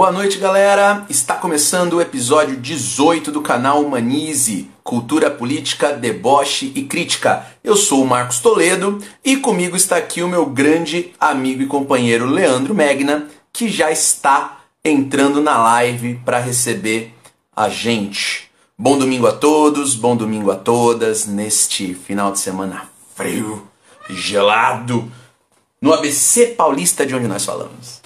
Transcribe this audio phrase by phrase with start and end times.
[0.00, 1.04] Boa noite, galera!
[1.10, 7.44] Está começando o episódio 18 do canal Humanize Cultura Política, Deboche e Crítica.
[7.62, 12.24] Eu sou o Marcos Toledo e comigo está aqui o meu grande amigo e companheiro
[12.24, 17.14] Leandro Megna, que já está entrando na live para receber
[17.54, 18.50] a gente.
[18.78, 23.68] Bom domingo a todos, bom domingo a todas neste final de semana frio,
[24.08, 25.12] gelado,
[25.78, 27.99] no ABC Paulista de onde nós falamos.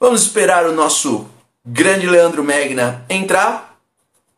[0.00, 1.26] Vamos esperar o nosso
[1.66, 3.76] grande Leandro Megna entrar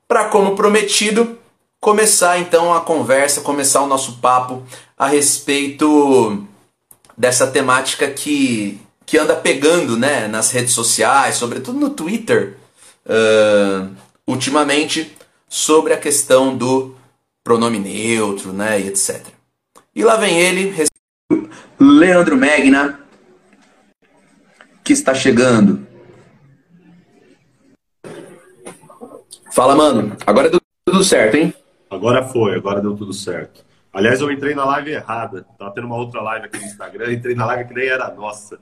[0.08, 1.38] para, como prometido,
[1.78, 4.62] começar então a conversa, começar o nosso papo
[4.96, 6.46] a respeito
[7.16, 12.56] dessa temática que, que anda pegando né, nas redes sociais, sobretudo no Twitter,
[13.04, 13.94] uh,
[14.26, 15.14] ultimamente,
[15.46, 16.96] sobre a questão do
[17.44, 19.26] pronome neutro né, e etc.
[19.94, 20.74] E lá vem ele,
[21.78, 22.99] Leandro Megna,
[24.90, 25.86] que está chegando.
[29.52, 30.16] Fala, mano.
[30.26, 31.54] Agora deu tudo certo, hein?
[31.88, 33.64] Agora foi, agora deu tudo certo.
[33.92, 35.46] Aliás, eu entrei na live errada.
[35.56, 38.56] Tava tendo uma outra live aqui no Instagram, entrei na live que nem era nossa.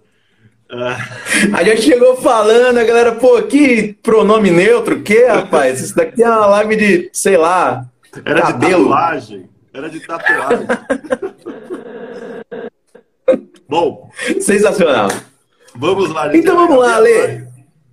[0.70, 1.56] Uh...
[1.56, 5.80] A gente chegou falando, a galera, pô, que pronome neutro, que, rapaz?
[5.80, 7.86] Isso daqui é uma live de, sei lá,
[8.22, 8.84] era cabelo.
[8.84, 9.48] de tatuagem.
[9.72, 10.66] Era de tatuagem.
[13.66, 14.10] Bom.
[14.40, 15.08] Sensacional.
[15.78, 16.36] Vamos lá.
[16.36, 17.46] Então vamos lá, Ale.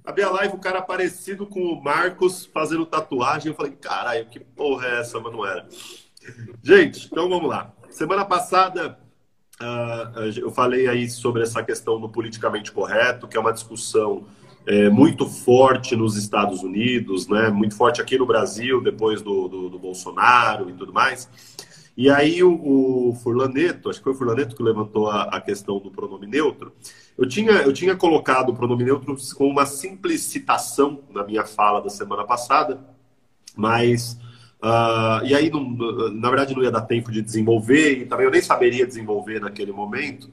[0.03, 3.51] A minha live, o cara parecido com o Marcos fazendo tatuagem.
[3.51, 5.19] Eu falei, caralho, que porra é essa?
[5.19, 5.67] Mas não era.
[6.63, 7.71] Gente, então vamos lá.
[7.91, 8.97] Semana passada
[9.61, 14.25] uh, eu falei aí sobre essa questão do politicamente correto, que é uma discussão
[14.65, 17.49] é, muito forte nos Estados Unidos, né?
[17.49, 21.29] muito forte aqui no Brasil, depois do, do, do Bolsonaro e tudo mais.
[21.97, 25.79] E aí o, o Furlaneto, acho que foi o Furlaneto que levantou a, a questão
[25.79, 26.73] do pronome neutro,
[27.17, 31.89] eu tinha, eu tinha colocado o pronome neutro com uma simplicitação na minha fala da
[31.89, 32.79] semana passada,
[33.55, 34.19] mas.
[34.61, 35.63] Uh, e aí, não,
[36.11, 39.71] na verdade, não ia dar tempo de desenvolver, e também eu nem saberia desenvolver naquele
[39.71, 40.29] momento.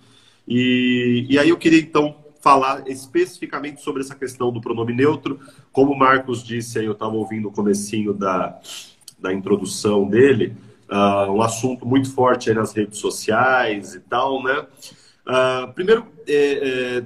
[0.49, 5.39] E, e aí eu queria, então, falar especificamente sobre essa questão do pronome neutro.
[5.71, 8.59] Como o Marcos disse, aí eu estava ouvindo o comecinho da,
[9.19, 10.57] da introdução dele,
[10.93, 14.67] uh, um assunto muito forte aí nas redes sociais e tal, né?
[15.27, 17.05] Uh, primeiro, é, é,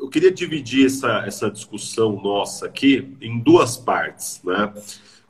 [0.00, 4.40] eu queria dividir essa, essa discussão nossa aqui em duas partes.
[4.42, 4.72] Né?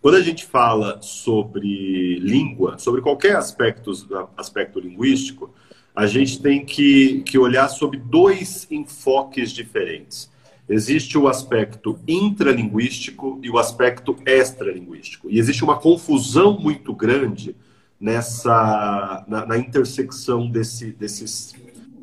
[0.01, 3.93] Quando a gente fala sobre língua, sobre qualquer aspecto,
[4.37, 5.53] aspecto linguístico,
[5.95, 10.31] a gente tem que, que olhar sobre dois enfoques diferentes.
[10.69, 15.29] Existe o aspecto intralinguístico e o aspecto extralinguístico.
[15.29, 17.57] E existe uma confusão muito grande
[18.01, 21.55] nessa na, na intersecção desse, desses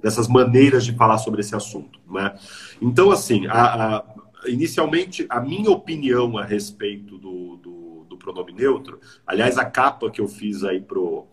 [0.05, 1.99] dessas maneiras de falar sobre esse assunto.
[2.07, 2.37] Né?
[2.79, 4.05] Então, assim, a, a,
[4.45, 10.21] inicialmente, a minha opinião a respeito do, do, do, pronome neutro, aliás, a capa que
[10.21, 11.25] eu fiz aí pro,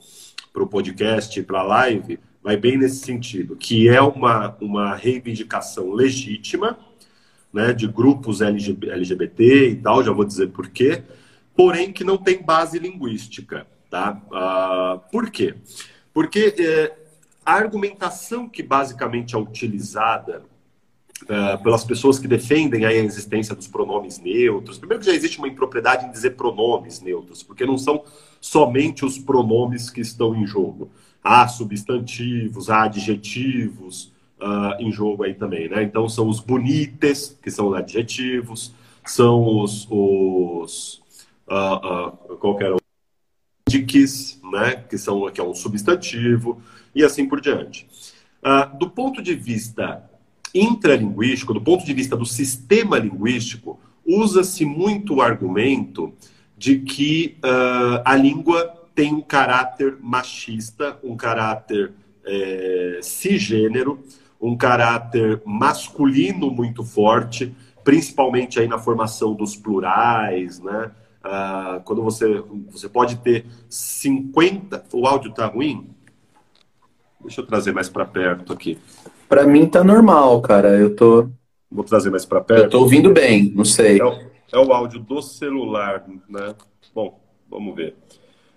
[0.54, 6.78] pro podcast, para a live, vai bem nesse sentido, que é uma, uma reivindicação legítima,
[7.52, 11.02] né, de grupos LGBT e tal, já vou dizer por quê,
[11.54, 14.18] porém que não tem base linguística, tá?
[14.30, 15.54] Uh, por quê?
[16.14, 16.96] Porque eh,
[17.44, 20.42] a argumentação que basicamente é utilizada
[21.24, 25.48] uh, pelas pessoas que defendem a existência dos pronomes neutros, primeiro que já existe uma
[25.48, 28.02] impropriedade em dizer pronomes neutros, porque não são
[28.40, 30.90] somente os pronomes que estão em jogo.
[31.22, 34.10] Há substantivos, há adjetivos
[34.40, 35.82] uh, em jogo aí também, né?
[35.82, 38.74] Então são os bonites, que são adjetivos,
[39.04, 41.02] são os, os
[42.58, 42.81] que era?
[43.72, 44.84] Diques, né?
[44.88, 46.60] Que são que é um substantivo
[46.94, 47.86] e assim por diante.
[48.42, 50.08] Uh, do ponto de vista
[50.54, 56.12] intralinguístico, do ponto de vista do sistema linguístico, usa-se muito o argumento
[56.58, 61.92] de que uh, a língua tem um caráter machista, um caráter
[62.24, 64.00] é, cisgênero,
[64.40, 70.90] um caráter masculino muito forte, principalmente aí na formação dos plurais, né?
[71.24, 74.84] Uh, quando você, você pode ter 50...
[74.92, 75.88] O áudio está ruim?
[77.22, 78.78] Deixa eu trazer mais para perto aqui.
[79.28, 80.76] Para mim tá normal, cara.
[80.76, 81.28] Eu tô.
[81.70, 82.64] Vou trazer mais para perto.
[82.64, 83.98] Eu tô ouvindo bem, não sei.
[83.98, 84.12] É o,
[84.52, 86.54] é o áudio do celular, né?
[86.94, 87.96] Bom, vamos ver.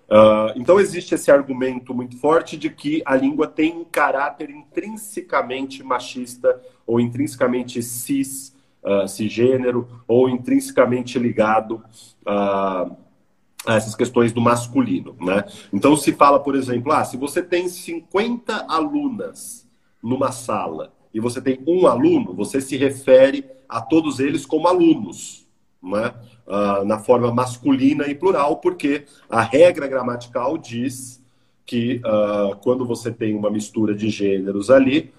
[0.08, 5.82] Uh, então existe esse argumento muito forte de que a língua tem um caráter intrinsecamente
[5.82, 8.54] machista ou intrinsecamente cis,
[8.86, 11.82] uh, cisgênero ou intrinsecamente ligado
[12.24, 13.06] a uh,
[13.66, 15.44] essas questões do masculino, né?
[15.72, 19.66] Então se fala, por exemplo, ah, se você tem 50 alunas
[20.02, 25.46] numa sala e você tem um aluno, você se refere a todos eles como alunos,
[25.82, 26.14] né?
[26.46, 31.20] Uh, na forma masculina e plural, porque a regra gramatical diz
[31.64, 35.12] que uh, quando você tem uma mistura de gêneros ali,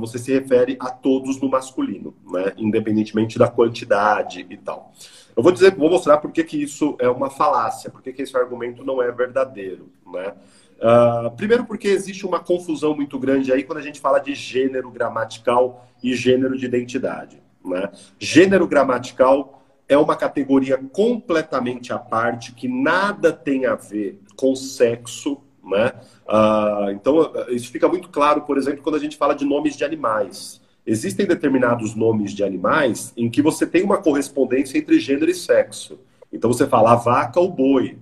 [0.00, 2.52] você se refere a todos no masculino, né?
[2.56, 4.92] independentemente da quantidade e tal.
[5.36, 8.22] Eu vou dizer, vou mostrar por que, que isso é uma falácia, por que, que
[8.22, 10.34] esse argumento não é verdadeiro, né?
[10.78, 14.90] Uh, primeiro porque existe uma confusão muito grande aí quando a gente fala de gênero
[14.90, 17.42] gramatical e gênero de identidade.
[17.64, 17.90] Né?
[18.18, 25.40] Gênero gramatical é uma categoria completamente à parte que nada tem a ver com sexo.
[25.68, 25.92] Né?
[26.26, 29.84] Uh, então, isso fica muito claro, por exemplo, quando a gente fala de nomes de
[29.84, 30.60] animais.
[30.86, 35.98] Existem determinados nomes de animais em que você tem uma correspondência entre gênero e sexo.
[36.32, 37.98] Então, você fala a vaca ou boi,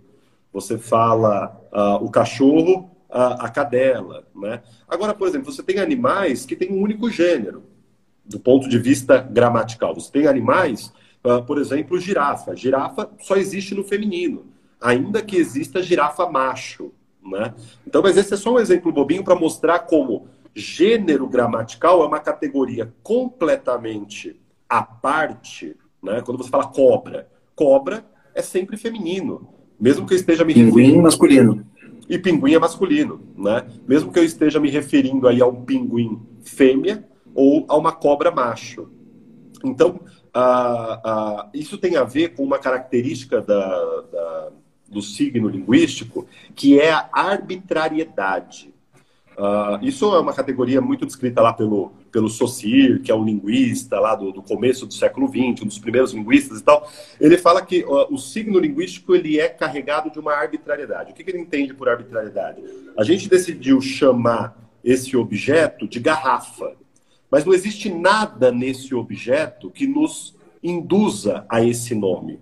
[0.52, 4.24] você fala uh, o cachorro, uh, a cadela.
[4.34, 4.62] Né?
[4.88, 7.64] Agora, por exemplo, você tem animais que têm um único gênero,
[8.24, 9.94] do ponto de vista gramatical.
[9.94, 10.92] Você tem animais,
[11.24, 12.56] uh, por exemplo, girafa.
[12.56, 14.46] Girafa só existe no feminino,
[14.80, 16.92] ainda que exista girafa macho.
[17.30, 17.54] Né?
[17.86, 22.20] Então, mas esse é só um exemplo bobinho para mostrar como gênero gramatical é uma
[22.20, 25.76] categoria completamente à parte.
[26.02, 26.22] Né?
[26.24, 29.48] Quando você fala cobra, cobra é sempre feminino.
[29.78, 31.02] Mesmo que eu esteja me Pinguim referindo...
[31.02, 31.66] masculino.
[32.08, 33.66] E pinguim é masculino, né?
[33.86, 38.30] Mesmo que eu esteja me referindo aí a um pinguim fêmea ou a uma cobra
[38.30, 38.88] macho.
[39.64, 40.00] Então,
[41.52, 44.52] isso tem a ver com uma característica da, da,
[44.88, 48.74] do signo linguístico, que é a arbitrariedade.
[49.36, 54.00] Uh, isso é uma categoria muito descrita lá pelo, pelo Saussure, que é um linguista
[54.00, 56.90] lá do, do começo do século XX, um dos primeiros linguistas e tal.
[57.20, 61.12] Ele fala que uh, o signo linguístico ele é carregado de uma arbitrariedade.
[61.12, 62.62] O que, que ele entende por arbitrariedade?
[62.96, 66.72] A gente decidiu chamar esse objeto de garrafa,
[67.30, 72.40] mas não existe nada nesse objeto que nos induza a esse nome.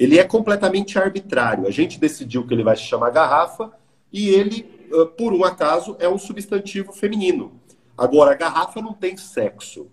[0.00, 1.68] Ele é completamente arbitrário.
[1.68, 3.70] A gente decidiu que ele vai se chamar garrafa
[4.12, 4.80] e ele
[5.16, 7.52] por um acaso, é um substantivo feminino.
[7.96, 9.88] Agora, a garrafa não tem sexo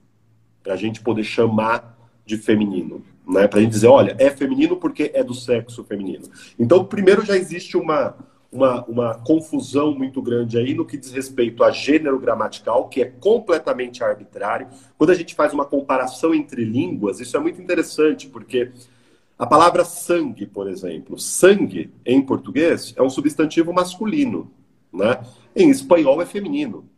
[0.64, 3.04] para a gente poder chamar de feminino.
[3.28, 3.48] Né?
[3.48, 6.26] Para a gente dizer, olha, é feminino porque é do sexo feminino.
[6.58, 8.16] Então, primeiro já existe uma,
[8.52, 13.06] uma, uma confusão muito grande aí no que diz respeito a gênero gramatical, que é
[13.06, 14.68] completamente arbitrário.
[14.98, 18.72] Quando a gente faz uma comparação entre línguas, isso é muito interessante, porque
[19.38, 24.52] a palavra sangue, por exemplo, sangue em português é um substantivo masculino.
[24.92, 25.20] Né?
[25.56, 26.90] Em espanhol é feminino.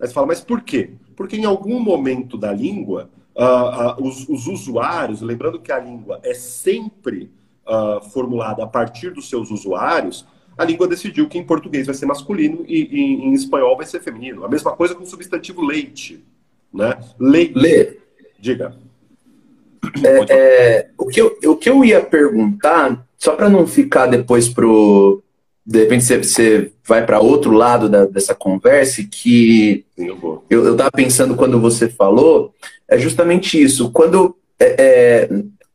[0.00, 0.90] Aí você fala, mas por quê?
[1.14, 6.18] Porque em algum momento da língua, uh, uh, os, os, usuários, lembrando que a língua
[6.24, 7.30] é sempre
[7.66, 10.26] uh, formulada a partir dos seus usuários,
[10.58, 14.00] a língua decidiu que em português vai ser masculino e, e em espanhol vai ser
[14.00, 14.44] feminino.
[14.44, 16.24] A mesma coisa com o substantivo leite.
[16.72, 16.98] Né?
[17.18, 17.56] Leite.
[17.56, 17.98] Lê.
[18.38, 18.76] Diga.
[20.04, 24.48] É, é, o, que eu, o que eu ia perguntar, só para não ficar depois
[24.48, 25.22] pro,
[25.64, 30.90] de repente você, você vai para outro lado da, dessa conversa que eu, eu tava
[30.90, 32.54] pensando quando você falou,
[32.88, 33.90] é justamente isso.
[33.90, 35.28] Quando é, é,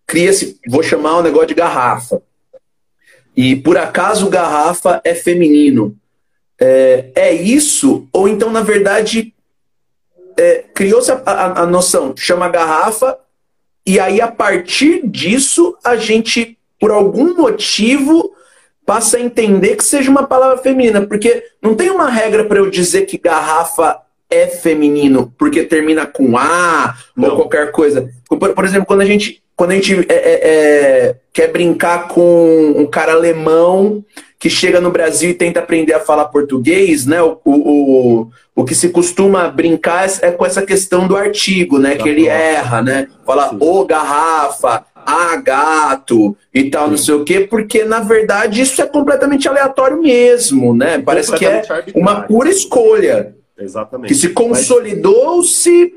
[0.05, 2.21] cria-se, vou chamar o um negócio de garrafa,
[3.35, 5.95] e por acaso garrafa é feminino.
[6.59, 8.07] É, é isso?
[8.13, 9.33] Ou então, na verdade,
[10.37, 13.17] é, criou-se a, a, a noção, chama garrafa,
[13.85, 18.33] e aí a partir disso a gente, por algum motivo,
[18.85, 22.69] passa a entender que seja uma palavra feminina, porque não tem uma regra para eu
[22.69, 27.29] dizer que garrafa é feminino porque termina com A não.
[27.29, 28.09] ou qualquer coisa.
[28.27, 32.73] Por, por, exemplo, quando a gente, quando a gente é, é, é, quer brincar com
[32.75, 34.03] um cara alemão
[34.39, 37.21] que chega no Brasil e tenta aprender a falar português, né?
[37.21, 41.95] O, o, o, que se costuma brincar é, é com essa questão do artigo, né?
[41.95, 43.07] Que ele erra, né?
[43.25, 46.91] Fala o garrafa, a gato e tal, Sim.
[46.91, 50.99] não sei o quê, porque na verdade isso é completamente aleatório mesmo, né?
[50.99, 51.63] Parece que é
[51.95, 53.35] uma pura escolha.
[53.57, 54.09] Exatamente.
[54.09, 55.93] Que se consolidou-se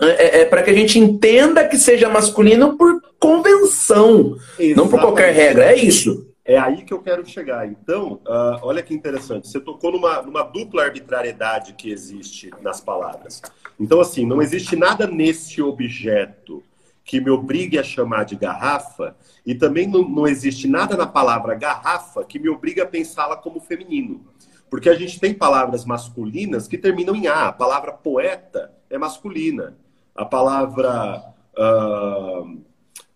[0.00, 4.76] é, é, é para que a gente entenda que seja masculino por convenção, Exatamente.
[4.76, 5.72] não por qualquer regra.
[5.72, 6.26] É isso.
[6.46, 7.66] É aí que eu quero chegar.
[7.66, 9.48] Então, uh, olha que interessante.
[9.48, 13.42] Você tocou numa, numa dupla arbitrariedade que existe nas palavras.
[13.80, 16.62] Então, assim, não existe nada nesse objeto
[17.04, 21.54] que me obrigue a chamar de garrafa, e também não, não existe nada na palavra
[21.54, 24.24] garrafa que me obrigue a pensá-la como feminino.
[24.70, 27.48] Porque a gente tem palavras masculinas que terminam em A.
[27.48, 29.76] A palavra poeta é masculina.
[30.14, 31.24] A palavra.
[31.56, 32.60] Uh,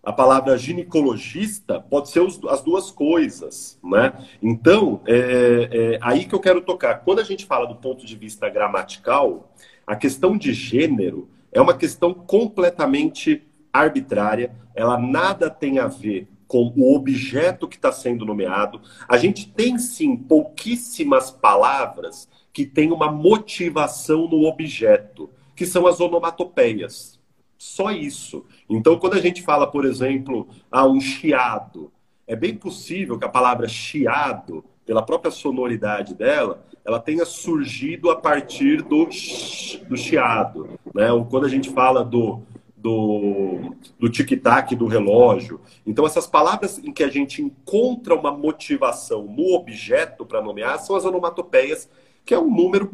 [0.03, 4.13] a palavra ginecologista pode ser os, as duas coisas, né?
[4.43, 7.05] Então, é, é aí que eu quero tocar.
[7.05, 9.51] Quando a gente fala do ponto de vista gramatical,
[9.87, 13.43] A questão de gênero é uma questão completamente
[13.73, 18.81] arbitrária, ela nada tem a ver com o objeto que está sendo nomeado.
[19.09, 26.01] A gente tem sim pouquíssimas palavras que têm uma motivação no objeto, que são as
[26.01, 27.20] onomatopeias.
[27.61, 28.47] Só isso.
[28.71, 31.93] Então, quando a gente fala, por exemplo, a ah, um chiado,
[32.27, 38.17] é bem possível que a palavra chiado, pela própria sonoridade dela, ela tenha surgido a
[38.17, 40.71] partir do, do chiado.
[40.95, 41.13] Né?
[41.13, 42.41] Ou quando a gente fala do,
[42.75, 45.61] do, do tic-tac do relógio.
[45.87, 50.97] Então, essas palavras em que a gente encontra uma motivação no objeto para nomear são
[50.97, 51.91] as onomatopeias,
[52.25, 52.91] que é um número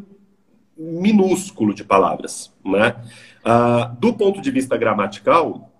[0.77, 2.53] minúsculo de palavras.
[2.63, 2.95] Né?
[3.43, 5.71] Ah, do ponto de vista gramatical,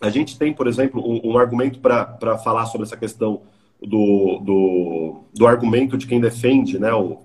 [0.00, 3.42] a gente tem, por exemplo, um, um argumento para falar sobre essa questão
[3.80, 7.18] do, do, do, argumento de quem defende né, o,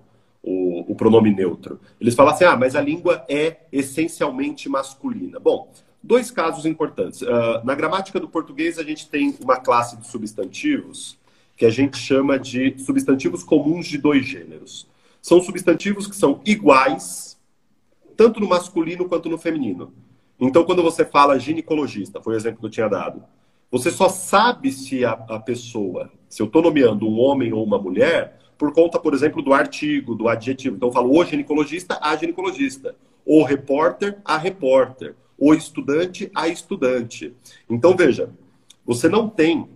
[0.44, 1.80] o, o, pronome neutro.
[2.00, 5.40] Eles falam assim, ah, mas a língua é essencialmente masculina.
[5.40, 5.72] Bom,
[6.04, 7.22] dois casos importantes.
[7.22, 11.18] Uh, na gramática do português, a gente tem uma classe de substantivos
[11.56, 14.88] que a gente chama de substantivos comuns de dois gêneros.
[15.22, 17.40] São substantivos que são iguais,
[18.18, 19.94] tanto no masculino quanto no feminino.
[20.40, 23.24] Então, quando você fala ginecologista, foi o exemplo que eu tinha dado,
[23.70, 27.78] você só sabe se a, a pessoa, se eu estou nomeando um homem ou uma
[27.78, 30.76] mulher, por conta, por exemplo, do artigo, do adjetivo.
[30.76, 32.96] Então, eu falo o ginecologista, a ginecologista.
[33.26, 35.16] O repórter, a repórter.
[35.38, 37.34] O estudante, a estudante.
[37.70, 38.30] Então, veja,
[38.86, 39.70] você não tem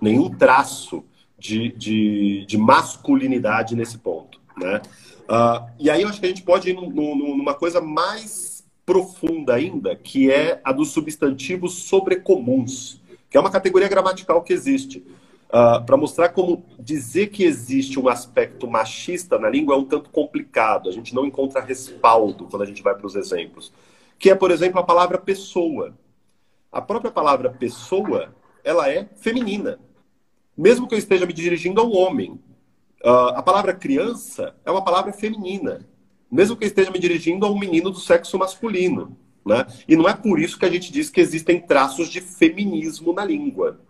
[0.00, 1.04] nenhum traço
[1.38, 4.39] de, de, de masculinidade nesse ponto.
[4.60, 4.82] Né?
[5.30, 9.94] Uh, e aí eu acho que a gente pode ir numa coisa mais profunda ainda,
[9.94, 13.00] que é a dos substantivos sobrecomuns,
[13.30, 14.98] que é uma categoria gramatical que existe.
[14.98, 19.84] Uh, ah, para mostrar como dizer que existe um aspecto machista na língua é um
[19.84, 20.88] tanto complicado.
[20.88, 23.72] A gente não encontra respaldo quando a gente vai para os exemplos.
[24.18, 25.94] Que é, por exemplo, a palavra pessoa.
[26.70, 29.80] A própria palavra pessoa, ela é feminina.
[30.56, 32.38] Mesmo que eu esteja me dirigindo a um homem.
[33.02, 35.86] Uh, a palavra criança é uma palavra feminina
[36.30, 39.16] mesmo que esteja me dirigindo a um menino do sexo masculino.
[39.44, 39.66] Né?
[39.88, 43.24] E não é por isso que a gente diz que existem traços de feminismo na
[43.24, 43.80] língua.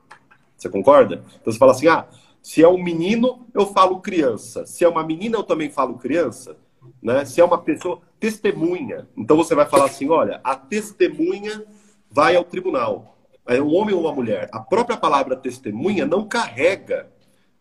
[0.56, 1.22] Você concorda?
[1.40, 2.06] Então você fala assim: ah,
[2.42, 4.64] se é um menino, eu falo criança.
[4.64, 6.56] Se é uma menina, eu também falo criança.
[7.02, 7.24] Né?
[7.24, 9.08] Se é uma pessoa, testemunha.
[9.16, 11.64] Então você vai falar assim: olha, a testemunha
[12.10, 13.18] vai ao tribunal.
[13.46, 14.48] É um homem ou uma mulher.
[14.52, 17.10] A própria palavra testemunha não carrega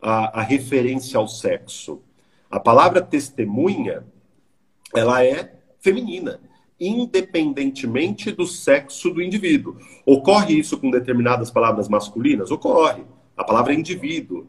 [0.01, 2.01] a, a referência ao sexo.
[2.49, 4.03] A palavra testemunha
[4.95, 6.39] ela é feminina,
[6.79, 9.77] independentemente do sexo do indivíduo.
[10.05, 12.51] Ocorre isso com determinadas palavras masculinas?
[12.51, 13.03] Ocorre.
[13.37, 14.47] A palavra indivíduo,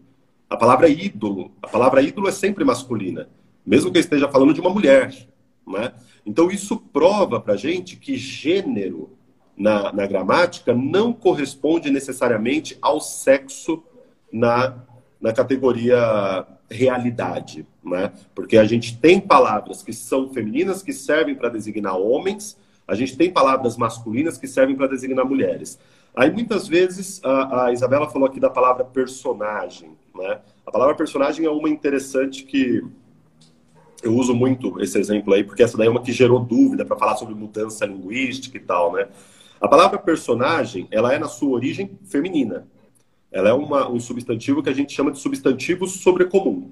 [0.48, 3.28] a palavra ídolo, a palavra ídolo é sempre masculina,
[3.64, 5.14] mesmo que eu esteja falando de uma mulher.
[5.66, 5.92] Né?
[6.26, 9.10] Então, isso prova para gente que gênero
[9.56, 13.82] na, na gramática não corresponde necessariamente ao sexo
[14.32, 14.84] na,
[15.20, 18.12] na categoria realidade, né?
[18.34, 23.16] Porque a gente tem palavras que são femininas que servem para designar homens, a gente
[23.16, 25.78] tem palavras masculinas que servem para designar mulheres.
[26.14, 30.40] Aí muitas vezes a, a, Isabela falou aqui da palavra personagem, né?
[30.66, 32.82] A palavra personagem é uma interessante que
[34.02, 36.96] eu uso muito esse exemplo aí, porque essa daí é uma que gerou dúvida para
[36.96, 39.08] falar sobre mudança linguística e tal, né?
[39.60, 42.66] A palavra personagem, ela é na sua origem feminina,
[43.30, 46.70] ela é uma, um substantivo que a gente chama de substantivo sobrecomum.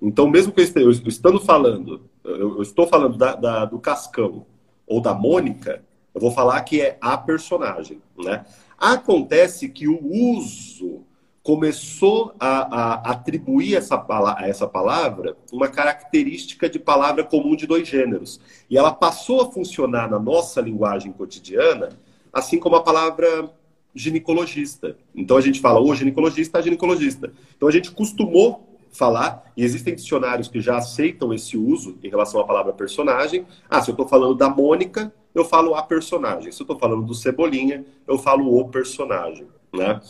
[0.00, 4.46] Então, mesmo que eu eu estando falando, eu, eu estou falando da, da, do Cascão
[4.86, 8.44] ou da Mônica, eu vou falar que é a personagem, né?
[8.78, 11.04] Acontece que o uso
[11.42, 17.86] começou a, a atribuir essa, a essa palavra uma característica de palavra comum de dois
[17.86, 18.40] gêneros.
[18.68, 21.90] E ela passou a funcionar na nossa linguagem cotidiana,
[22.32, 23.50] assim como a palavra
[23.94, 24.96] ginecologista.
[25.14, 27.32] Então a gente fala o ginecologista, a ginecologista.
[27.56, 32.40] Então a gente costumou falar, e existem dicionários que já aceitam esse uso em relação
[32.40, 33.46] à palavra personagem.
[33.68, 36.50] Ah, se eu estou falando da Mônica, eu falo a personagem.
[36.50, 39.46] Se eu estou falando do Cebolinha, eu falo o personagem.
[39.72, 40.00] Né?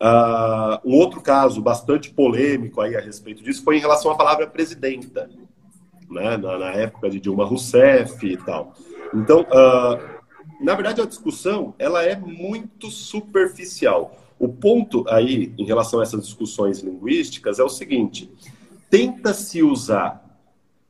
[0.00, 4.46] Uh, um outro caso bastante polêmico aí a respeito disso foi em relação à palavra
[4.46, 5.30] presidenta,
[6.10, 6.36] né?
[6.36, 8.72] na, na época de Dilma Rousseff e tal.
[9.14, 10.13] Então, uh,
[10.60, 14.20] na verdade, a discussão ela é muito superficial.
[14.38, 18.30] O ponto aí, em relação a essas discussões linguísticas, é o seguinte:
[18.90, 20.24] tenta-se usar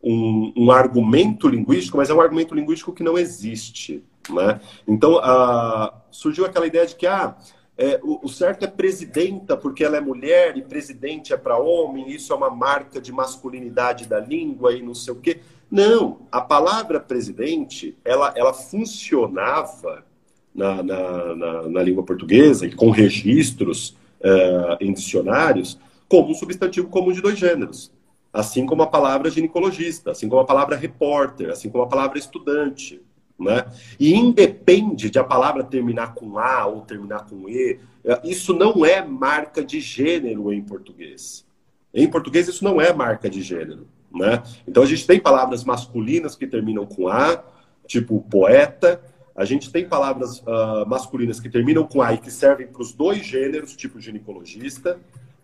[0.02, 4.04] um, um, argumento linguístico, mas é um argumento linguístico que não existe.
[4.28, 4.60] Né?
[4.86, 7.36] Então, ah, surgiu aquela ideia de que ah,
[7.76, 12.08] é, o, o, certo é presidenta porque ela é mulher e presidente é para homem,
[12.10, 15.40] isso é uma marca de masculinidade da língua e não sei o quê.
[15.74, 20.06] Não, a palavra presidente, ela, ela funcionava
[20.54, 23.88] na, na, na, na língua portuguesa, com registros
[24.20, 25.76] uh, em dicionários,
[26.08, 27.90] como um substantivo comum de dois gêneros.
[28.32, 33.02] Assim como a palavra ginecologista, assim como a palavra repórter, assim como a palavra estudante.
[33.36, 33.64] Né?
[33.98, 38.86] E independe de a palavra terminar com A ou terminar com E, eh, isso não
[38.86, 41.44] é marca de gênero em português.
[41.92, 43.88] Em português, isso não é marca de gênero.
[44.14, 44.42] Né?
[44.66, 47.42] Então, a gente tem palavras masculinas que terminam com A,
[47.86, 49.02] tipo poeta.
[49.34, 52.92] A gente tem palavras uh, masculinas que terminam com A e que servem para os
[52.92, 55.00] dois gêneros, tipo ginecologista,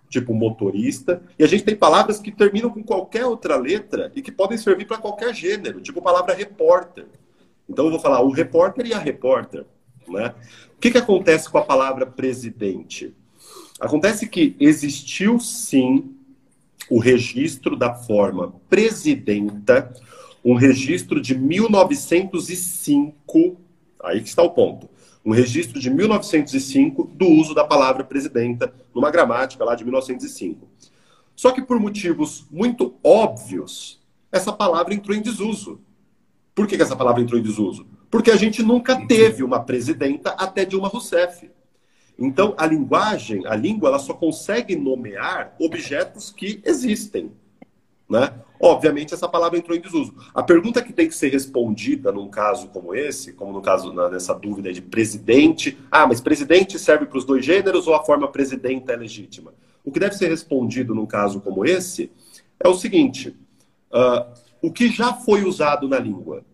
[0.09, 1.21] tipo motorista.
[1.37, 4.87] E a gente tem palavras que terminam com qualquer outra letra e que podem servir
[4.87, 7.07] para qualquer gênero, tipo palavra repórter.
[7.69, 9.65] Então, eu vou falar o repórter e a repórter.
[10.09, 10.33] Né?
[10.77, 13.15] O que, que acontece com a palavra presidente?
[13.81, 16.17] Acontece que existiu sim
[16.91, 19.95] o registro da forma presidenta,
[20.45, 23.57] um registro de 1905,
[24.03, 24.91] aí que está o ponto,
[25.25, 30.67] um registro de 1905 do uso da palavra presidenta numa gramática lá de 1905.
[31.37, 34.01] Só que por motivos muito óbvios,
[34.33, 35.81] essa palavra entrou em desuso.
[36.55, 37.87] Por que, que essa palavra entrou em desuso?
[38.11, 41.51] Porque a gente nunca teve uma presidenta até Dilma Rousseff.
[42.21, 47.33] Então, a linguagem, a língua, ela só consegue nomear objetos que existem.
[48.07, 48.31] Né?
[48.61, 50.15] Obviamente, essa palavra entrou em desuso.
[50.35, 54.35] A pergunta que tem que ser respondida num caso como esse, como no caso nessa
[54.35, 58.93] dúvida de presidente, ah, mas presidente serve para os dois gêneros ou a forma presidenta
[58.93, 59.55] é legítima?
[59.83, 62.11] O que deve ser respondido num caso como esse
[62.63, 63.35] é o seguinte:
[63.91, 66.45] uh, o que já foi usado na língua,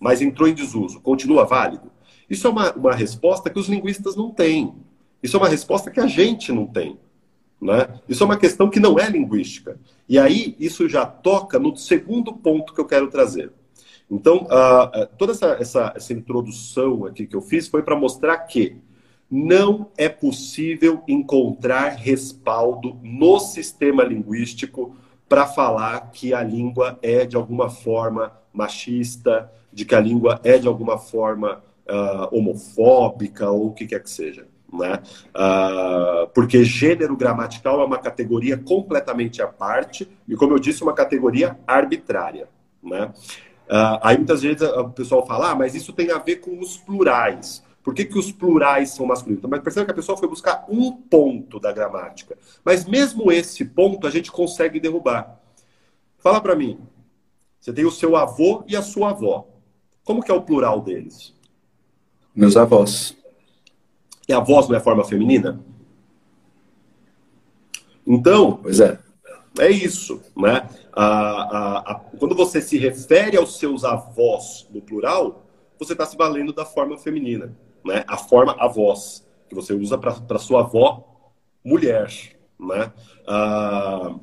[0.00, 1.92] mas entrou em desuso, continua válido?
[2.30, 4.72] Isso é uma, uma resposta que os linguistas não têm.
[5.22, 6.98] Isso é uma resposta que a gente não tem.
[7.60, 7.88] Né?
[8.08, 9.78] Isso é uma questão que não é linguística.
[10.08, 13.52] E aí, isso já toca no segundo ponto que eu quero trazer.
[14.10, 18.76] Então, uh, toda essa, essa, essa introdução aqui que eu fiz foi para mostrar que
[19.30, 24.94] não é possível encontrar respaldo no sistema linguístico
[25.28, 30.58] para falar que a língua é de alguma forma machista, de que a língua é
[30.58, 35.02] de alguma forma uh, homofóbica ou o que quer que seja né?
[35.28, 40.94] Uh, porque gênero gramatical é uma categoria completamente à parte e, como eu disse, uma
[40.94, 42.48] categoria arbitrária,
[42.82, 43.12] né?
[43.68, 46.76] Uh, aí muitas vezes o pessoal fala, ah, mas isso tem a ver com os
[46.76, 47.62] plurais.
[47.82, 49.42] Por que, que os plurais são masculinos?
[49.48, 52.38] Mas percebe que a pessoa foi buscar um ponto da gramática.
[52.64, 55.40] Mas mesmo esse ponto a gente consegue derrubar.
[56.18, 56.78] Fala para mim.
[57.60, 59.48] Você tem o seu avô e a sua avó.
[60.04, 61.34] Como que é o plural deles?
[62.34, 63.16] Meus avós.
[64.28, 65.60] E a voz não é forma feminina?
[68.06, 68.98] Então, pois é.
[69.58, 70.68] É isso, né?
[70.92, 75.44] A, a, a, quando você se refere aos seus avós no plural,
[75.78, 77.54] você está se valendo da forma feminina,
[77.84, 78.04] né?
[78.06, 81.04] A forma avós que você usa para sua avó
[81.64, 82.10] mulher,
[82.58, 82.92] né?
[83.26, 84.14] Ah,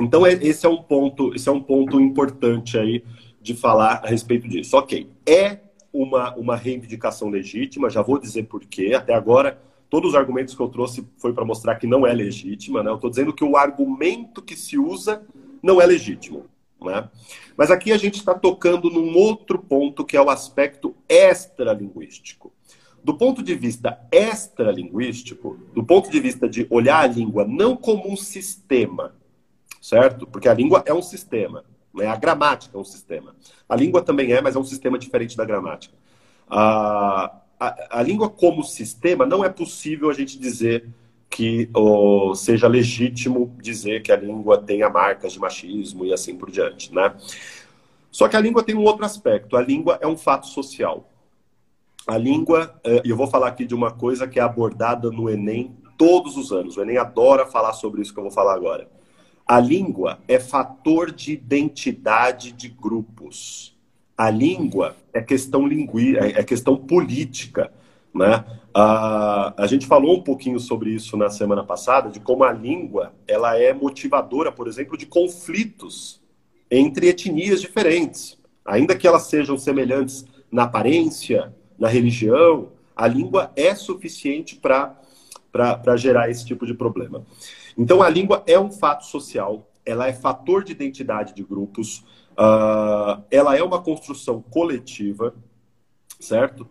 [0.00, 3.04] então é, esse é um ponto, esse é um ponto importante aí
[3.40, 4.76] de falar a respeito disso.
[4.76, 5.58] Ok, é
[5.92, 8.94] uma, uma reivindicação legítima, já vou dizer por quê.
[8.94, 12.82] Até agora, todos os argumentos que eu trouxe foi para mostrar que não é legítima.
[12.82, 12.90] Né?
[12.90, 15.22] Eu estou dizendo que o argumento que se usa
[15.62, 16.46] não é legítimo.
[16.80, 17.08] Né?
[17.56, 22.52] Mas aqui a gente está tocando num outro ponto que é o aspecto extralinguístico.
[23.02, 28.10] Do ponto de vista extralinguístico, do ponto de vista de olhar a língua não como
[28.10, 29.14] um sistema,
[29.80, 30.26] certo?
[30.26, 31.64] Porque a língua é um sistema.
[31.94, 32.06] Né?
[32.06, 33.34] A gramática é um sistema.
[33.68, 35.94] A língua também é, mas é um sistema diferente da gramática.
[36.48, 40.88] A, a, a língua como sistema, não é possível a gente dizer
[41.28, 41.70] que
[42.34, 47.14] seja legítimo dizer que a língua tenha marcas de machismo e assim por diante, né?
[48.10, 49.56] Só que a língua tem um outro aspecto.
[49.56, 51.08] A língua é um fato social.
[52.06, 55.30] A língua, eh, e eu vou falar aqui de uma coisa que é abordada no
[55.30, 56.76] Enem todos os anos.
[56.76, 58.88] O Enem adora falar sobre isso que eu vou falar agora.
[59.50, 63.76] A língua é fator de identidade de grupos.
[64.16, 67.72] A língua é questão linguística, é questão política.
[68.14, 68.44] Né?
[68.72, 73.12] A, a gente falou um pouquinho sobre isso na semana passada, de como a língua
[73.26, 76.22] ela é motivadora, por exemplo, de conflitos
[76.70, 78.38] entre etnias diferentes.
[78.64, 86.30] Ainda que elas sejam semelhantes na aparência, na religião, a língua é suficiente para gerar
[86.30, 87.26] esse tipo de problema.
[87.80, 93.24] Então, a língua é um fato social, ela é fator de identidade de grupos, uh,
[93.30, 95.34] ela é uma construção coletiva,
[96.20, 96.68] certo?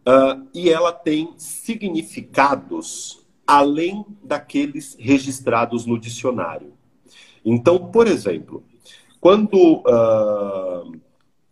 [0.00, 6.72] Uh, e ela tem significados além daqueles registrados no dicionário.
[7.44, 8.64] Então, por exemplo,
[9.20, 11.00] quando, uh,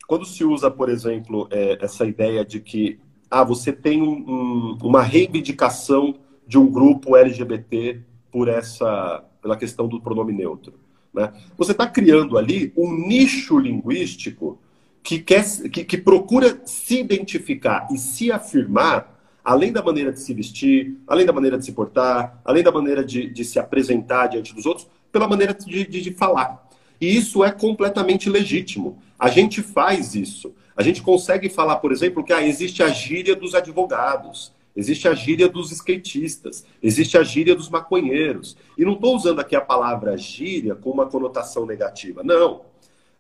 [0.09, 2.99] quando se usa, por exemplo, é, essa ideia de que
[3.31, 9.89] ah, você tem um, um, uma reivindicação de um grupo LGBT por essa, pela questão
[9.89, 10.75] do pronome neutro.
[11.13, 11.33] Né?
[11.57, 14.59] Você está criando ali um nicho linguístico
[15.03, 20.35] que, quer, que, que procura se identificar e se afirmar além da maneira de se
[20.35, 24.55] vestir, além da maneira de se portar, além da maneira de, de se apresentar diante
[24.55, 26.69] dos outros, pela maneira de, de, de, falar.
[27.01, 28.99] E isso é completamente legítimo.
[29.19, 30.55] A gente faz isso.
[30.77, 35.15] A gente consegue falar, por exemplo, que ah, existe a gíria dos advogados, existe a
[35.15, 38.57] gíria dos skatistas, existe a gíria dos maconheiros.
[38.79, 42.23] E não estou usando aqui a palavra gíria com uma conotação negativa.
[42.23, 42.61] Não.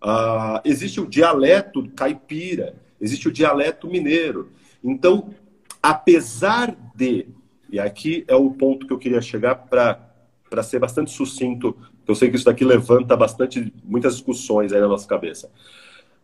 [0.00, 4.50] Uh, existe o dialeto caipira, existe o dialeto mineiro.
[4.84, 5.34] Então,
[5.82, 7.26] apesar de,
[7.68, 12.30] e aqui é o ponto que eu queria chegar para ser bastante sucinto, eu sei
[12.30, 15.50] que isso daqui levanta bastante, muitas discussões aí na nossa cabeça.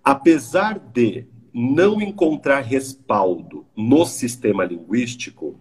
[0.05, 5.57] Apesar de não encontrar respaldo no sistema linguístico,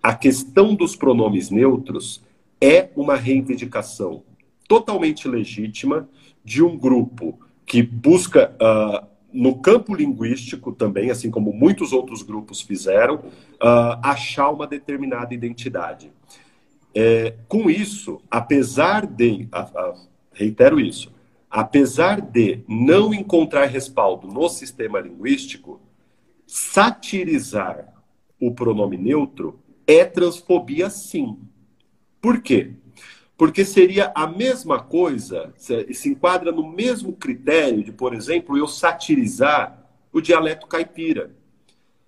[0.00, 2.22] a questão dos pronomes neutros
[2.60, 4.22] é uma reivindicação
[4.68, 6.08] totalmente legítima
[6.44, 12.60] de um grupo que busca uh, no campo linguístico também, assim como muitos outros grupos
[12.60, 16.12] fizeram, uh, achar uma determinada identidade.
[16.94, 19.94] É, com isso, apesar de, a, a,
[20.32, 21.12] reitero isso,
[21.54, 25.80] apesar de não encontrar respaldo no sistema linguístico,
[26.44, 27.94] satirizar
[28.40, 31.38] o pronome neutro é transfobia sim.
[32.20, 32.72] Por quê?
[33.36, 39.88] Porque seria a mesma coisa, se enquadra no mesmo critério de, por exemplo, eu satirizar
[40.12, 41.36] o dialeto caipira.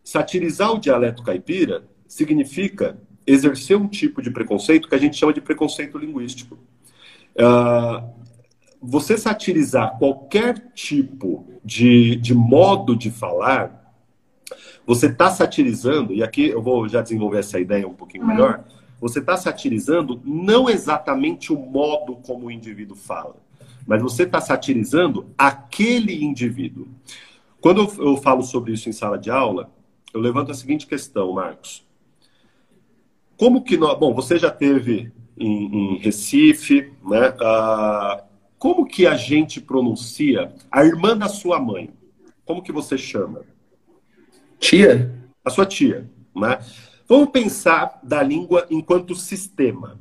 [0.03, 5.41] Satirizar o dialeto caipira significa exercer um tipo de preconceito que a gente chama de
[5.41, 6.59] preconceito linguístico.
[7.37, 8.16] Uh,
[8.87, 13.95] você satirizar qualquer tipo de, de modo de falar,
[14.87, 18.65] você está satirizando, e aqui eu vou já desenvolver essa ideia um pouquinho melhor
[19.01, 23.37] você está satirizando não exatamente o modo como o indivíduo fala,
[23.87, 26.89] mas você está satirizando aquele indivíduo.
[27.61, 29.71] Quando eu, eu falo sobre isso em sala de aula,
[30.13, 31.85] eu levanto a seguinte questão, Marcos.
[33.37, 33.99] Como que nós.
[33.99, 37.35] Bom, você já teve em, em Recife, né?
[37.41, 38.25] Ah,
[38.59, 41.91] como que a gente pronuncia a irmã da sua mãe?
[42.45, 43.43] Como que você chama?
[44.59, 45.15] Tia.
[45.45, 46.59] A sua tia, né?
[47.09, 49.99] Vamos pensar da língua enquanto sistema.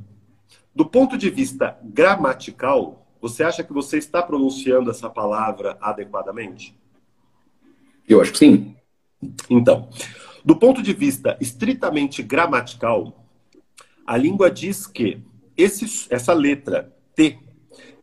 [0.73, 6.75] Do ponto de vista gramatical, você acha que você está pronunciando essa palavra adequadamente?
[8.07, 8.75] Eu acho que sim.
[9.49, 9.89] Então,
[10.43, 13.25] do ponto de vista estritamente gramatical,
[14.05, 15.21] a língua diz que
[15.57, 17.39] esse, essa letra T,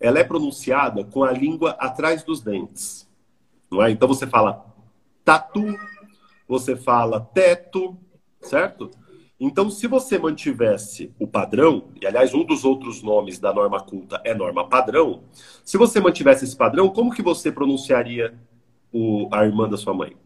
[0.00, 3.08] ela é pronunciada com a língua atrás dos dentes.
[3.70, 3.90] Não é?
[3.90, 4.66] Então você fala
[5.24, 5.76] tatu,
[6.46, 7.96] você fala teto,
[8.40, 8.90] certo?
[9.44, 14.20] Então, se você mantivesse o padrão, e aliás, um dos outros nomes da norma culta
[14.24, 15.24] é norma padrão,
[15.64, 18.38] se você mantivesse esse padrão, como que você pronunciaria
[18.92, 20.16] o, a irmã da sua mãe?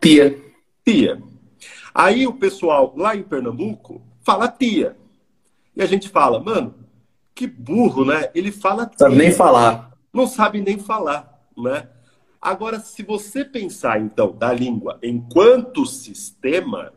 [0.00, 0.40] Tia.
[0.84, 1.20] Tia.
[1.92, 4.96] Aí o pessoal lá em Pernambuco fala tia.
[5.74, 6.74] E a gente fala, mano,
[7.36, 8.30] que burro, né?
[8.34, 8.90] Ele fala.
[8.96, 9.92] Sabe nem falar.
[10.10, 11.90] Não sabe nem falar, né?
[12.40, 16.92] Agora, se você pensar, então, da língua enquanto sistema,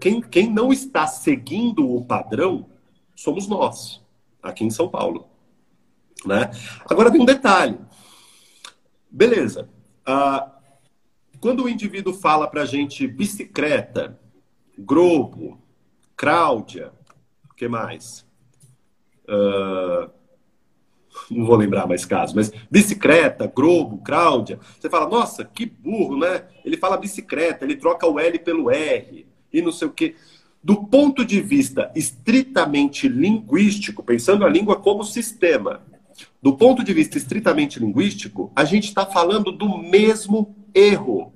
[0.00, 2.68] quem, quem não está seguindo o padrão
[3.14, 4.02] somos nós,
[4.42, 5.26] aqui em São Paulo.
[6.24, 6.50] Né?
[6.88, 7.78] Agora tem um detalhe.
[9.10, 9.68] Beleza.
[10.04, 10.52] Ah,
[11.40, 14.18] quando o indivíduo fala para a gente bicicleta,
[14.78, 15.60] globo,
[16.16, 16.92] Cláudia,
[17.50, 18.25] o que mais?
[19.28, 20.10] Uh,
[21.30, 24.58] não vou lembrar mais casos, mas bicicleta, Globo, Cláudia.
[24.78, 26.44] Você fala, nossa, que burro, né?
[26.64, 30.14] Ele fala bicicleta, ele troca o L pelo R e não sei o quê.
[30.62, 35.82] Do ponto de vista estritamente linguístico, pensando a língua como sistema,
[36.42, 41.32] do ponto de vista estritamente linguístico, a gente está falando do mesmo erro.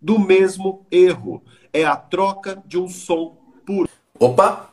[0.00, 1.42] Do mesmo erro.
[1.72, 3.88] É a troca de um som puro.
[4.18, 4.69] Opa!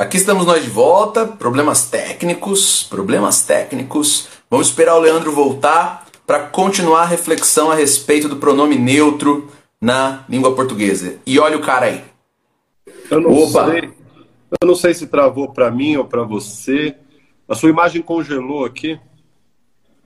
[0.00, 4.28] Aqui estamos nós de volta, problemas técnicos, problemas técnicos.
[4.48, 10.24] Vamos esperar o Leandro voltar para continuar a reflexão a respeito do pronome neutro na
[10.26, 11.16] língua portuguesa.
[11.26, 12.02] E olha o cara aí.
[13.10, 13.70] Eu não Opa.
[13.70, 13.90] sei,
[14.62, 16.96] eu não sei se travou para mim ou para você.
[17.46, 18.98] A sua imagem congelou aqui.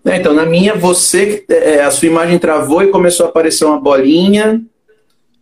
[0.04, 3.80] É, então, na minha, você, é, a sua imagem travou e começou a aparecer uma
[3.80, 4.60] bolinha.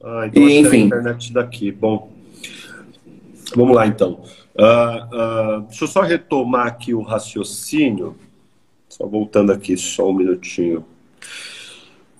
[0.04, 0.82] Ah, então e, enfim.
[0.82, 1.72] a internet daqui.
[1.72, 2.12] Bom,
[3.56, 4.20] vamos lá então.
[4.54, 8.16] Uh, uh, deixa eu só retomar aqui o raciocínio.
[8.88, 10.84] Só voltando aqui, só um minutinho.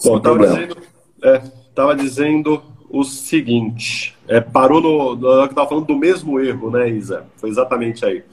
[0.03, 0.77] Bom, estava dizendo,
[1.23, 5.17] é, dizendo o seguinte: é, parou no.
[5.17, 7.27] no estava falando do mesmo erro, né, Isa?
[7.37, 8.25] Foi exatamente aí.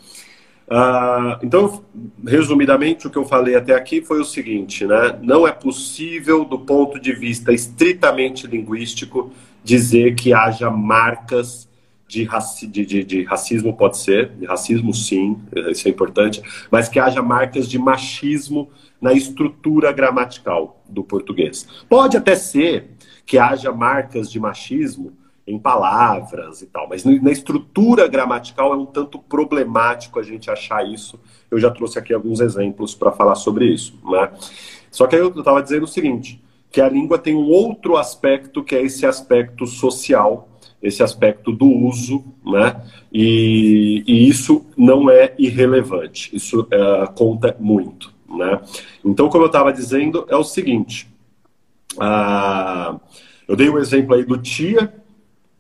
[0.69, 1.83] Uh, então,
[2.25, 5.17] resumidamente, o que eu falei até aqui foi o seguinte: né?
[5.21, 9.31] não é possível, do ponto de vista estritamente linguístico,
[9.63, 11.68] dizer que haja marcas
[12.09, 16.41] de, raci de, de, de, racismo, pode ser, de racismo sim, isso é importante,
[16.71, 18.67] mas que haja marcas de machismo
[18.99, 21.67] na estrutura gramatical do português.
[21.87, 22.89] Pode até ser
[23.27, 25.13] que haja marcas de machismo
[25.45, 30.83] em palavras e tal, mas na estrutura gramatical é um tanto problemático a gente achar
[30.87, 31.19] isso.
[31.49, 34.31] Eu já trouxe aqui alguns exemplos para falar sobre isso, né?
[34.89, 36.41] Só que aí eu estava dizendo o seguinte,
[36.71, 40.48] que a língua tem um outro aspecto que é esse aspecto social,
[40.81, 42.81] esse aspecto do uso, né?
[43.11, 48.61] E, e isso não é irrelevante, isso é, conta muito, né?
[49.03, 51.07] Então, como eu estava dizendo, é o seguinte,
[51.99, 52.99] ah,
[53.47, 54.93] eu dei um exemplo aí do tia,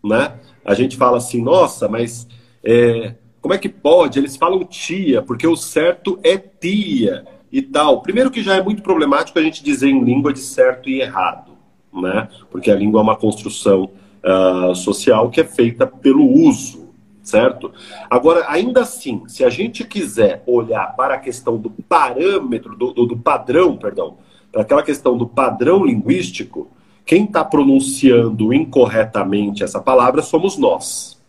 [0.03, 0.39] né?
[0.63, 2.27] A gente fala assim, nossa, mas
[2.63, 4.19] é, como é que pode?
[4.19, 8.01] Eles falam tia, porque o certo é tia e tal.
[8.01, 11.53] Primeiro que já é muito problemático a gente dizer em língua de certo e errado,
[11.93, 12.29] né?
[12.51, 13.89] Porque a língua é uma construção
[14.23, 16.89] uh, social que é feita pelo uso,
[17.21, 17.71] certo?
[18.09, 23.05] Agora, ainda assim, se a gente quiser olhar para a questão do parâmetro, do, do,
[23.05, 24.17] do padrão, perdão,
[24.51, 26.69] para aquela questão do padrão linguístico,
[27.05, 31.19] quem está pronunciando incorretamente essa palavra somos nós,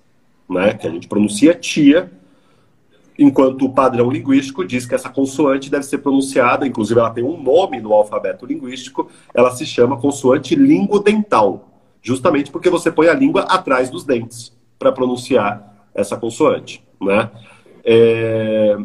[0.49, 0.75] né?
[0.75, 2.13] Que a gente pronuncia tia,
[3.19, 7.41] enquanto o padrão linguístico diz que essa consoante deve ser pronunciada, inclusive ela tem um
[7.41, 11.70] nome no alfabeto linguístico, ela se chama consoante linguodental,
[12.03, 17.31] justamente porque você põe a língua atrás dos dentes para pronunciar essa consoante, né?
[17.85, 18.77] É...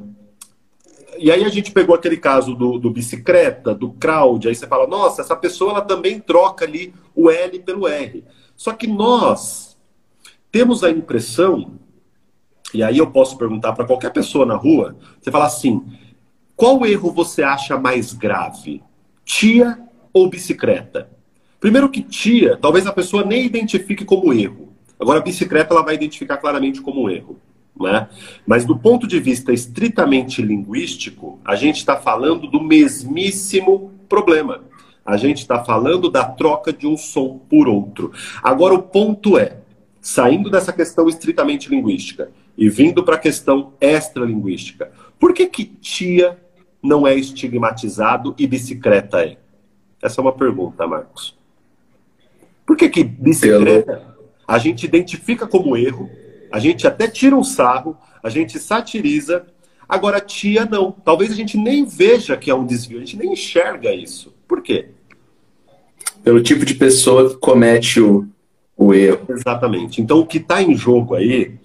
[1.17, 4.85] E aí a gente pegou aquele caso do, do bicicleta, do crowd, aí você fala,
[4.85, 8.23] nossa, essa pessoa ela também troca ali o L pelo R.
[8.55, 9.77] Só que nós
[10.51, 11.79] temos a impressão,
[12.73, 15.85] e aí eu posso perguntar para qualquer pessoa na rua, você fala assim,
[16.55, 18.83] qual erro você acha mais grave?
[19.23, 19.79] Tia
[20.13, 21.09] ou bicicleta?
[21.65, 24.69] Primeiro que tia, talvez a pessoa nem identifique como erro.
[24.99, 27.39] Agora, a bicicleta ela vai identificar claramente como erro.
[27.81, 28.07] Né?
[28.45, 34.61] Mas do ponto de vista estritamente linguístico, a gente está falando do mesmíssimo problema.
[35.03, 38.11] A gente está falando da troca de um som por outro.
[38.43, 39.57] Agora, o ponto é,
[39.99, 46.37] saindo dessa questão estritamente linguística e vindo para a questão extralinguística, por que, que tia
[46.79, 49.37] não é estigmatizado e bicicleta é?
[49.99, 51.43] Essa é uma pergunta, Marcos.
[52.65, 54.15] Por que, que bicicleta
[54.47, 56.09] a gente identifica como erro
[56.55, 59.45] a gente até tira um sarro, a gente satiriza.
[59.89, 60.89] Agora, tia, não.
[60.89, 64.33] Talvez a gente nem veja que é um desvio, a gente nem enxerga isso.
[64.47, 64.87] Por quê?
[66.23, 68.25] Pelo tipo de pessoa que comete o,
[68.77, 69.25] o erro.
[69.27, 70.01] Exatamente.
[70.01, 71.55] Então, o que está em jogo aí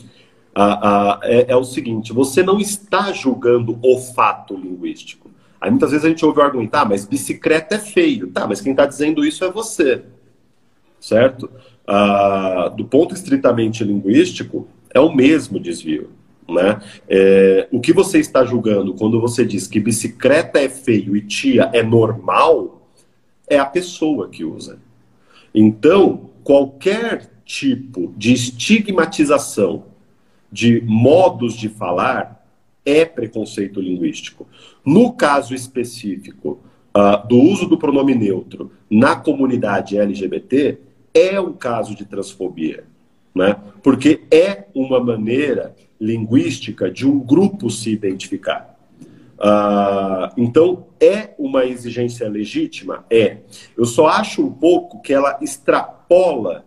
[0.53, 5.31] a, a, é, é, o seguinte: você não está julgando o fato linguístico.
[5.61, 8.27] Aí muitas vezes a gente ouve o argumento, ah, mas bicicleta é feio.
[8.27, 10.03] Tá, mas quem está dizendo isso é você.
[11.01, 11.51] Certo?
[11.87, 16.11] Ah, do ponto estritamente linguístico, é o mesmo desvio.
[16.49, 16.81] Né?
[17.09, 21.71] É, o que você está julgando quando você diz que bicicleta é feio e tia
[21.73, 22.89] é normal
[23.49, 24.79] é a pessoa que usa.
[25.55, 29.85] Então, qualquer tipo de estigmatização
[30.51, 32.45] de modos de falar
[32.85, 34.47] é preconceito linguístico.
[34.85, 36.61] No caso específico
[36.97, 40.79] uh, do uso do pronome neutro na comunidade LGBT,
[41.15, 42.85] é um caso de transfobia
[43.35, 43.57] né?
[43.83, 48.77] porque é uma maneira linguística de um grupo se identificar.
[49.39, 53.05] Uh, então, é uma exigência legítima?
[53.11, 53.39] É.
[53.77, 56.67] Eu só acho um pouco que ela extrapola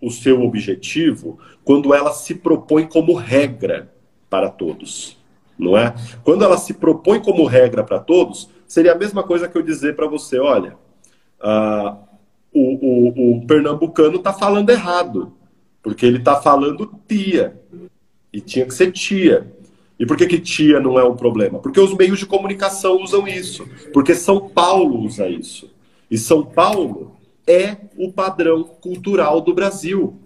[0.00, 3.92] o seu objetivo quando ela se propõe como regra
[4.30, 5.16] para todos.
[5.58, 5.94] Não é?
[6.22, 9.96] Quando ela se propõe como regra para todos, seria a mesma coisa que eu dizer
[9.96, 10.76] para você: olha,
[11.40, 11.96] uh,
[12.54, 15.32] o, o, o pernambucano está falando errado.
[15.82, 17.60] Porque ele está falando tia.
[18.32, 19.52] E tinha que ser tia.
[19.98, 21.58] E por que, que tia não é um problema?
[21.58, 23.68] Porque os meios de comunicação usam isso.
[23.92, 25.70] Porque São Paulo usa isso.
[26.10, 30.18] E São Paulo é o padrão cultural do Brasil.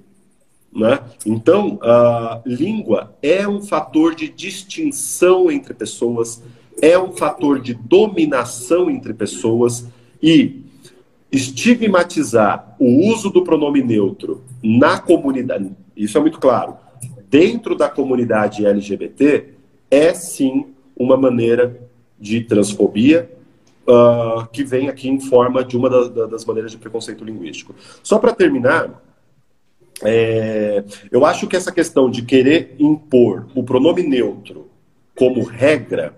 [0.73, 1.01] Né?
[1.27, 6.43] Então, a língua é um fator de distinção entre pessoas,
[6.81, 9.87] é um fator de dominação entre pessoas
[10.23, 10.63] e
[11.31, 16.77] estigmatizar o uso do pronome neutro na comunidade, isso é muito claro,
[17.29, 19.55] dentro da comunidade LGBT,
[19.91, 21.79] é sim uma maneira
[22.19, 23.31] de transfobia
[23.87, 27.75] uh, que vem aqui em forma de uma da, da, das maneiras de preconceito linguístico.
[28.03, 29.03] Só para terminar,
[30.03, 34.69] é, eu acho que essa questão de querer impor o pronome neutro
[35.17, 36.17] como regra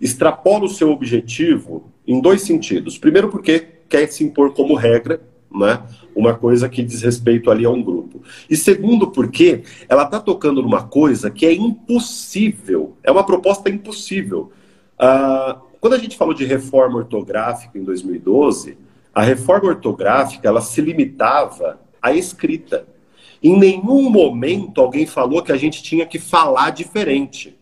[0.00, 2.98] extrapola o seu objetivo em dois sentidos.
[2.98, 5.20] Primeiro, porque quer se impor como regra,
[5.50, 5.82] né?
[6.14, 8.22] uma coisa que diz respeito ali a um grupo.
[8.50, 14.50] E segundo, porque ela está tocando numa coisa que é impossível, é uma proposta impossível.
[14.98, 18.76] Ah, quando a gente falou de reforma ortográfica em 2012,
[19.14, 22.86] a reforma ortográfica ela se limitava à escrita.
[23.42, 27.57] Em nenhum momento alguém falou que a gente tinha que falar diferente.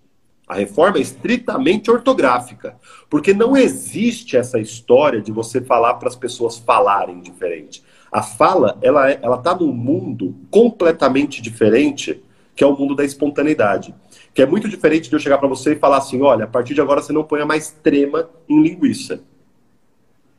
[0.46, 2.76] A reforma é estritamente ortográfica,
[3.10, 7.82] porque não existe essa história de você falar para as pessoas falarem diferente.
[8.12, 12.22] A fala, ela é, ela está num mundo completamente diferente,
[12.54, 13.94] que é o mundo da espontaneidade,
[14.32, 16.74] que é muito diferente de eu chegar para você e falar assim, olha, a partir
[16.74, 19.20] de agora você não põe mais trema em linguiça.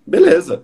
[0.05, 0.63] Beleza,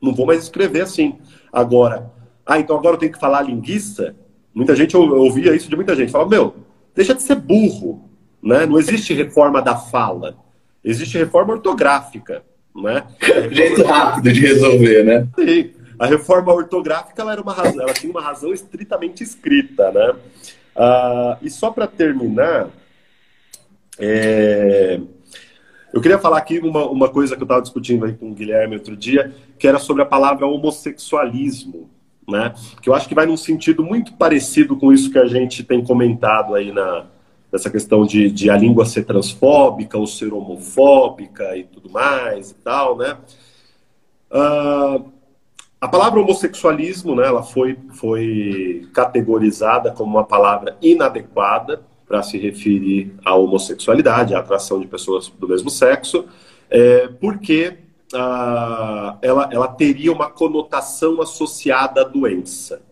[0.00, 1.18] não vou mais escrever assim.
[1.50, 2.12] Agora,
[2.44, 4.14] ah, então agora eu tenho que falar linguiça?
[4.54, 6.12] Muita gente ouvia isso de muita gente.
[6.12, 6.54] Falava, meu,
[6.94, 8.10] deixa de ser burro.
[8.44, 8.66] Né?
[8.66, 10.36] Não existe reforma da fala.
[10.84, 12.44] Existe reforma ortográfica.
[12.76, 13.02] Né?
[13.50, 15.26] Jeito rápido de resolver, né?
[15.34, 15.70] Sim.
[15.98, 20.14] A reforma ortográfica ela era uma razão, ela tinha uma razão estritamente escrita, né?
[20.76, 22.68] Ah, e só para terminar,
[23.96, 25.00] é...
[25.92, 28.74] eu queria falar aqui uma, uma coisa que eu estava discutindo aí com o Guilherme
[28.74, 31.88] outro dia, que era sobre a palavra homossexualismo,
[32.28, 32.52] né?
[32.82, 35.84] Que eu acho que vai num sentido muito parecido com isso que a gente tem
[35.84, 37.06] comentado aí na,
[37.54, 42.54] dessa questão de, de a língua ser transfóbica ou ser homofóbica e tudo mais e
[42.56, 43.16] tal, né?
[44.28, 45.04] Uh,
[45.80, 53.14] a palavra homossexualismo, né, ela foi, foi categorizada como uma palavra inadequada para se referir
[53.24, 56.26] à homossexualidade, à atração de pessoas do mesmo sexo,
[56.68, 57.78] é, porque
[58.12, 62.82] uh, ela, ela teria uma conotação associada à doença.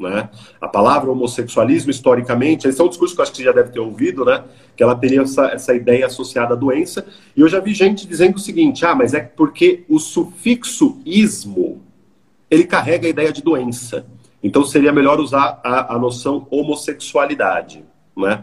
[0.00, 0.30] Né?
[0.58, 3.70] A palavra homossexualismo, historicamente, esse é um discurso que eu acho que você já deve
[3.70, 4.42] ter ouvido, né?
[4.74, 7.06] que ela teria essa, essa ideia associada à doença.
[7.36, 11.82] E eu já vi gente dizendo o seguinte: ah, mas é porque o sufixo ismo
[12.50, 14.06] ele carrega a ideia de doença.
[14.42, 17.84] Então seria melhor usar a, a noção homossexualidade.
[18.16, 18.42] Né?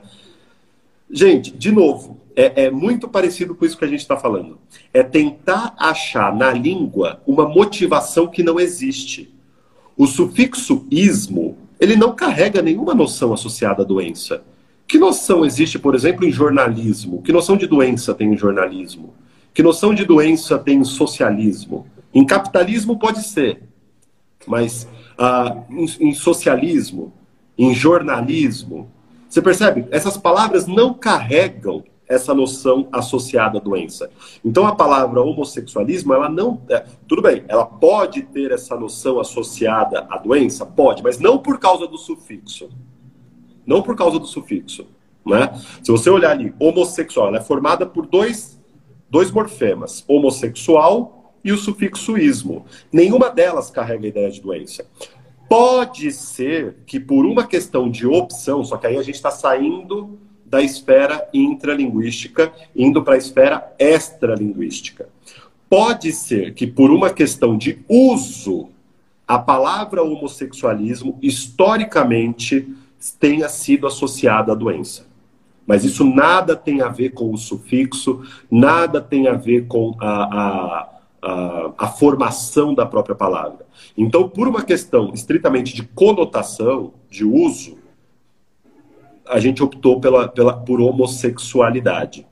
[1.09, 4.59] Gente, de novo, é, é, muito parecido com isso que a gente está falando.
[4.93, 9.33] É tentar achar na língua uma motivação que não existe.
[9.97, 11.46] O sufixo ismo,
[11.79, 14.43] ele não carrega nenhuma noção associada à doença.
[14.87, 17.21] Que noção existe, por exemplo, em jornalismo?
[17.21, 19.13] Que noção de doença tem em jornalismo?
[19.53, 21.85] Que noção de doença tem em socialismo?
[22.13, 23.63] Em capitalismo pode ser,
[24.45, 24.87] mas
[25.17, 27.13] ah, em, em socialismo,
[27.57, 28.89] em jornalismo,
[29.27, 29.85] você percebe?
[29.91, 34.09] Essas palavras não carregam essa noção associada à doença.
[34.43, 36.61] Então a palavra homossexualismo, ela não.
[36.69, 40.65] É, tudo bem, ela pode ter essa noção associada à doença?
[40.65, 42.69] Pode, mas não por causa do sufixo.
[43.65, 44.87] Não por causa do sufixo.
[45.25, 45.53] Né?
[45.83, 48.57] Se você olhar ali, homossexual, ela é formada por dois,
[49.09, 52.65] dois morfemas: homossexual e o sufixo ismo.
[52.91, 54.85] Nenhuma delas carrega a ideia de doença.
[55.49, 60.19] Pode ser que por uma questão de opção, só que aí a gente está saindo
[60.49, 65.09] da esfera intralinguística, indo para a esfera extralinguística.
[65.69, 68.69] Pode ser que, por uma questão de uso,
[69.27, 72.73] a palavra homossexualismo historicamente
[73.19, 75.05] tenha sido associada à doença.
[75.65, 80.07] Mas isso nada tem a ver com o sufixo, nada tem a ver com a,
[80.23, 80.89] a,
[81.21, 83.65] a, a formação da própria palavra.
[83.97, 87.77] Então, por uma questão estritamente de conotação, de uso,
[89.29, 92.25] a gente optou pela, pela, por homossexualidade.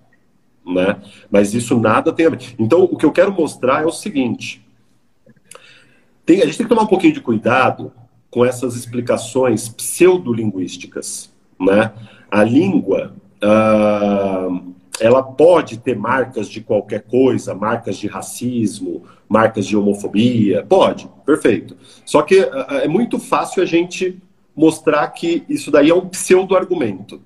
[0.65, 0.97] Né?
[1.29, 2.55] Mas isso nada tem a ver.
[2.57, 4.65] Então, o que eu quero mostrar é o seguinte:
[6.25, 7.93] tem, a gente tem que tomar um pouquinho de cuidado
[8.31, 11.31] com essas explicações pseudolinguísticas.
[11.59, 11.91] Né?
[12.31, 19.77] A língua, uh, ela pode ter marcas de qualquer coisa, marcas de racismo, marcas de
[19.77, 21.77] homofobia, pode, perfeito.
[22.03, 24.19] Só que uh, é muito fácil a gente
[24.55, 27.21] mostrar que isso daí é um pseudo-argumento,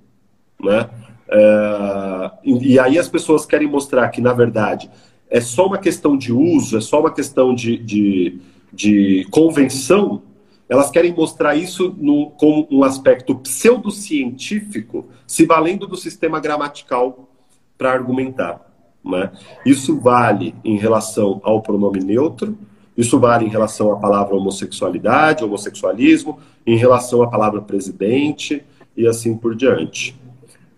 [0.61, 0.89] né?
[1.32, 4.89] É, e aí as pessoas querem mostrar que, na verdade,
[5.30, 8.41] é só uma questão de uso, é só uma questão de, de,
[8.73, 10.23] de convenção,
[10.67, 17.30] elas querem mostrar isso no, com um aspecto pseudocientífico, se valendo do sistema gramatical
[17.77, 18.67] para argumentar.
[19.03, 19.32] Né?
[19.65, 22.57] Isso vale em relação ao pronome neutro,
[23.00, 28.64] isso vale em relação à palavra homossexualidade, homossexualismo, em relação à palavra presidente
[28.95, 30.16] e assim por diante.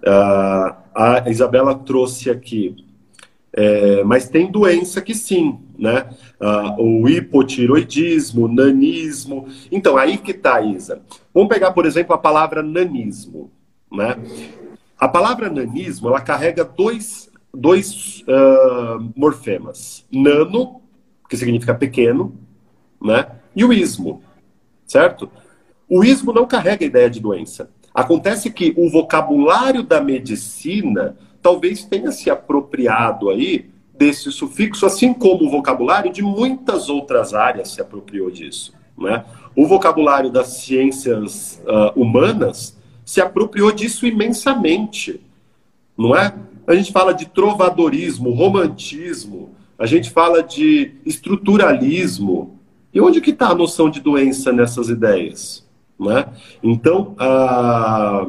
[0.03, 2.75] Uh, a Isabela trouxe aqui
[3.53, 6.09] É, mas tem doença que sim, né?
[6.39, 9.47] Ah, o hipotiroidismo, nanismo.
[9.69, 11.01] Então, aí que tá, Isa.
[11.33, 13.51] Vamos pegar, por exemplo, a palavra nanismo,
[13.91, 14.17] né?
[14.97, 20.05] A palavra nanismo, ela carrega dois, dois uh, morfemas.
[20.09, 20.80] Nano,
[21.31, 22.35] que significa pequeno,
[23.01, 23.25] né?
[23.55, 24.21] E o ismo,
[24.85, 25.31] certo?
[25.87, 27.69] O ismo não carrega a ideia de doença.
[27.93, 35.45] Acontece que o vocabulário da medicina talvez tenha se apropriado aí desse sufixo, assim como
[35.45, 38.73] o vocabulário de muitas outras áreas se apropriou disso.
[38.97, 39.23] Né?
[39.55, 45.21] O vocabulário das ciências uh, humanas se apropriou disso imensamente,
[45.97, 46.33] não é?
[46.67, 52.59] A gente fala de trovadorismo, romantismo, a gente fala de estruturalismo.
[52.93, 55.67] E onde que está a noção de doença nessas ideias?
[55.99, 56.27] Né?
[56.61, 58.27] Então, a,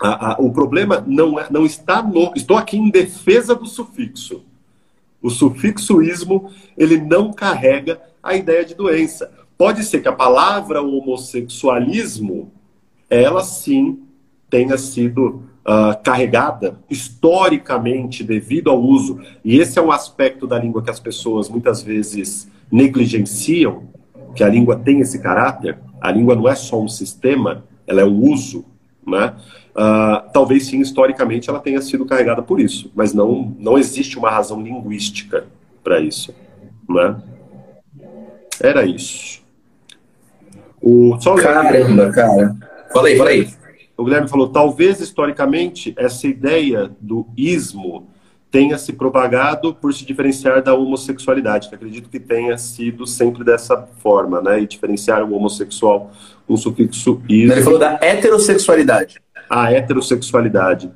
[0.00, 2.32] a, a, o problema não, é, não está no.
[2.34, 4.42] Estou aqui em defesa do sufixo.
[5.20, 9.30] O sufixoísmo ele não carrega a ideia de doença.
[9.58, 12.50] Pode ser que a palavra homossexualismo,
[13.10, 14.04] ela sim
[14.48, 20.82] tenha sido uh, carregada historicamente devido ao uso, e esse é um aspecto da língua
[20.82, 23.84] que as pessoas muitas vezes negligenciam,
[24.34, 28.04] que a língua tem esse caráter, a língua não é só um sistema, ela é
[28.04, 28.64] um uso,
[29.06, 29.34] né?
[29.70, 34.30] Uh, talvez sim, historicamente, ela tenha sido carregada por isso, mas não, não existe uma
[34.30, 35.46] razão linguística
[35.82, 36.34] para isso,
[36.88, 37.16] né?
[38.60, 39.40] Era isso.
[40.82, 42.56] O, só Caramba, cara.
[42.92, 43.59] Falei, falei.
[44.00, 48.08] O Guilherme falou, talvez historicamente essa ideia do ismo
[48.50, 53.76] tenha se propagado por se diferenciar da homossexualidade, que acredito que tenha sido sempre dessa
[53.98, 54.62] forma, né?
[54.62, 56.10] E diferenciar o homossexual
[56.46, 57.52] com o sufixo ismo.
[57.52, 59.20] Ele falou da heterossexualidade.
[59.50, 60.90] A heterossexualidade.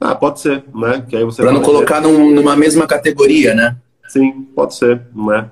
[0.00, 1.04] Ah, pode ser, né?
[1.08, 3.76] Que aí você Para não colocar num, numa mesma categoria, né?
[4.08, 5.48] Sim, pode ser, não é?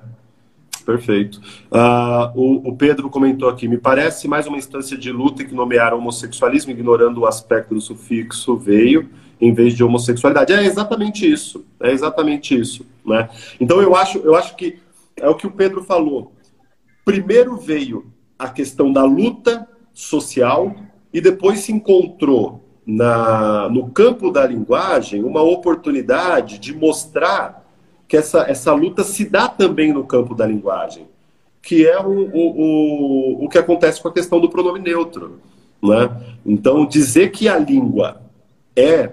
[0.87, 1.41] Perfeito.
[1.69, 5.97] Uh, o, o, Pedro comentou aqui: me parece mais uma instância de luta que nomearam
[5.97, 9.09] homossexualismo, ignorando o aspecto do sufixo veio
[9.41, 10.53] em vez de homossexualidade.
[10.53, 11.65] É exatamente isso.
[11.77, 12.85] É exatamente isso.
[13.05, 13.27] Né?
[13.59, 14.79] Então eu acho, eu acho que
[15.17, 16.31] é o que o Pedro falou.
[17.03, 18.05] Primeiro veio
[18.39, 20.73] a questão da luta social
[21.13, 27.66] e depois se encontrou na, no campo da linguagem uma oportunidade de mostrar
[28.07, 31.07] que essa, essa luta se dá também no campo da linguagem,
[31.61, 35.41] que é o, o, o, o que acontece com a questão do pronome neutro.
[35.83, 36.37] Né?
[36.45, 38.21] Então, dizer que a língua
[38.75, 39.11] é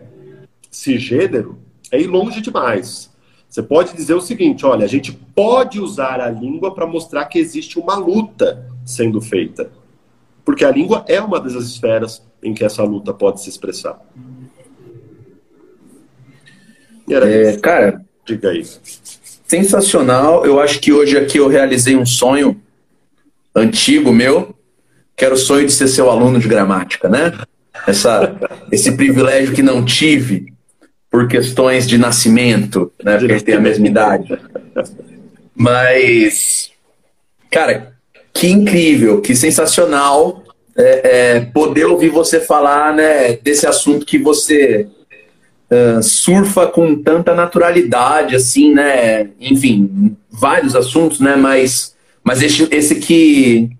[0.70, 1.58] cisgênero
[1.90, 3.12] é ir longe demais.
[3.48, 7.38] Você pode dizer o seguinte: olha, a gente pode usar a língua para mostrar que
[7.38, 9.70] existe uma luta sendo feita.
[10.44, 14.00] Porque a língua é uma das esferas em que essa luta pode se expressar.
[17.08, 18.64] É, cara, diga aí.
[19.46, 20.44] Sensacional.
[20.44, 22.60] Eu acho que hoje aqui eu realizei um sonho
[23.54, 24.54] antigo meu,
[25.16, 27.32] que era o sonho de ser seu aluno de gramática, né?
[27.86, 28.34] Essa,
[28.72, 30.52] esse privilégio que não tive
[31.10, 33.18] por questões de nascimento, né?
[33.18, 34.38] Porque a tem a mesma idade.
[35.54, 36.72] Mas,
[37.50, 37.94] cara,
[38.32, 40.42] que incrível, que sensacional
[40.76, 44.88] é, é, poder ouvir você falar né, desse assunto que você
[45.74, 49.30] uh, surfa com tanta naturalidade, assim, né?
[49.40, 51.36] Enfim, vários assuntos, né?
[51.36, 53.70] Mas, mas esse, esse que.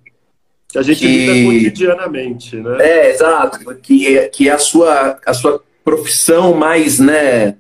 [0.69, 2.77] Que a gente que, lida cotidianamente, né?
[2.81, 3.59] É, exato.
[3.77, 7.55] Que, é, que é a sua, a sua profissão mais, né,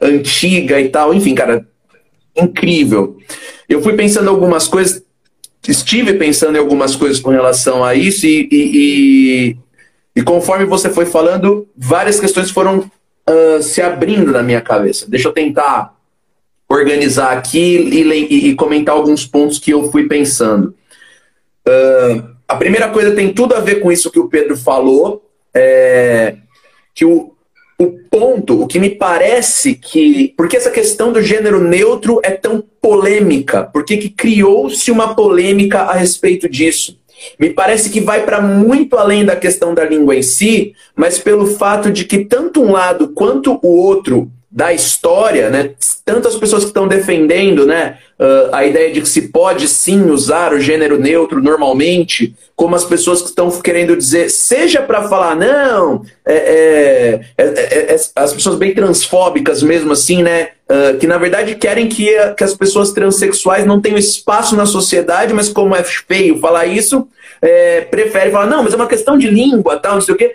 [0.00, 1.14] antiga e tal.
[1.14, 1.66] Enfim, cara,
[2.36, 3.16] incrível.
[3.68, 5.02] Eu fui pensando algumas coisas,
[5.66, 9.56] estive pensando em algumas coisas com relação a isso e, e, e,
[10.16, 12.90] e conforme você foi falando, várias questões foram
[13.28, 15.08] uh, se abrindo na minha cabeça.
[15.08, 15.96] Deixa eu tentar
[16.68, 20.74] organizar aqui e, e comentar alguns pontos que eu fui pensando.
[21.66, 25.22] Uh, a primeira coisa tem tudo a ver com isso que o Pedro falou,
[25.54, 26.36] é,
[26.94, 27.34] que o,
[27.78, 30.32] o ponto, o que me parece que.
[30.36, 33.64] Por que essa questão do gênero neutro é tão polêmica?
[33.64, 36.98] Por que, que criou-se uma polêmica a respeito disso?
[37.38, 41.46] Me parece que vai para muito além da questão da língua em si, mas pelo
[41.46, 45.72] fato de que tanto um lado quanto o outro da história, né?
[46.04, 50.10] Tanto as pessoas que estão defendendo, né, uh, a ideia de que se pode sim
[50.10, 55.36] usar o gênero neutro normalmente, como as pessoas que estão querendo dizer, seja para falar
[55.36, 61.54] não, é, é, é, as pessoas bem transfóbicas mesmo assim, né, uh, que na verdade
[61.54, 66.38] querem que, que as pessoas transexuais não tenham espaço na sociedade, mas como é feio
[66.38, 67.06] falar isso,
[67.40, 70.34] é, prefere falar não, mas é uma questão de língua, tal, não sei o quê,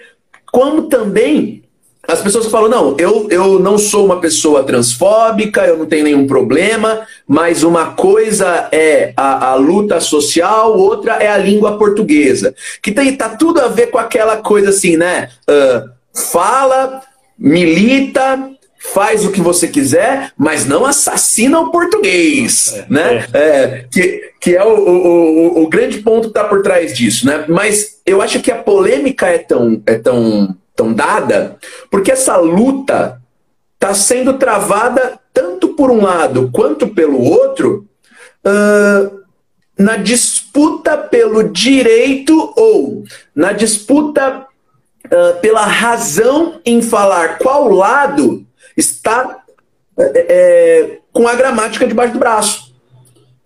[0.52, 1.63] como também
[2.06, 6.28] as pessoas falam, não, eu, eu não sou uma pessoa transfóbica, eu não tenho nenhum
[6.28, 12.54] problema, mas uma coisa é a, a luta social, outra é a língua portuguesa.
[12.82, 15.30] Que tem, tá tudo a ver com aquela coisa assim, né?
[15.50, 17.02] Uh, fala,
[17.40, 23.26] milita, faz o que você quiser, mas não assassina o português, é, né?
[23.34, 23.40] É.
[23.40, 27.26] É, que, que é o, o, o, o grande ponto que está por trás disso,
[27.26, 27.46] né?
[27.48, 31.58] Mas eu acho que a polêmica é tão, é tão, tão dada
[31.92, 33.22] porque essa luta
[33.76, 37.88] está sendo travada tanto por um lado quanto pelo outro
[38.46, 39.24] uh,
[39.78, 43.04] na disputa pelo direito ou
[43.36, 44.46] na disputa
[45.06, 48.46] uh, pela razão em falar qual lado
[48.78, 49.44] está
[49.98, 52.74] é, com a gramática debaixo do braço.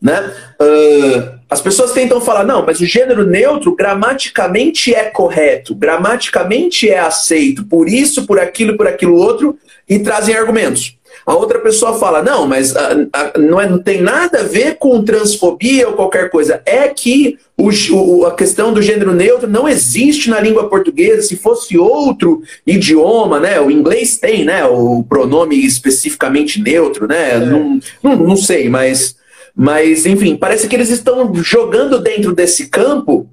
[0.01, 0.33] Né?
[0.61, 6.99] Uh, as pessoas tentam falar, não, mas o gênero neutro gramaticamente é correto, gramaticamente é
[6.99, 10.97] aceito, por isso, por aquilo, por aquilo outro, e trazem argumentos.
[11.25, 14.75] A outra pessoa fala, não, mas a, a, não, é, não tem nada a ver
[14.77, 16.61] com transfobia ou qualquer coisa.
[16.65, 21.21] É que o, o, a questão do gênero neutro não existe na língua portuguesa.
[21.21, 23.59] Se fosse outro idioma, né?
[23.59, 24.65] O inglês tem, né?
[24.65, 27.35] O pronome especificamente neutro, né?
[27.35, 27.39] É.
[27.39, 29.17] Não, não, não sei, mas,
[29.57, 33.27] mas enfim, parece que eles estão jogando dentro desse campo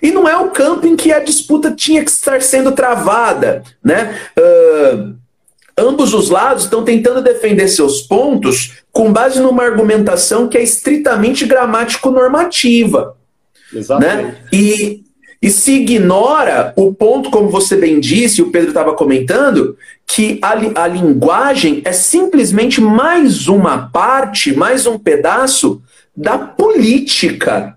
[0.00, 4.16] e não é o campo em que a disputa tinha que estar sendo travada, né?
[4.38, 5.14] Uh,
[5.76, 11.44] Ambos os lados estão tentando defender seus pontos com base numa argumentação que é estritamente
[11.44, 13.16] gramático-normativa.
[13.72, 14.22] Exatamente.
[14.22, 14.36] Né?
[14.52, 15.03] E,
[15.44, 19.76] e se ignora o ponto, como você bem disse, o Pedro estava comentando,
[20.06, 25.82] que a, a linguagem é simplesmente mais uma parte, mais um pedaço
[26.16, 27.76] da política.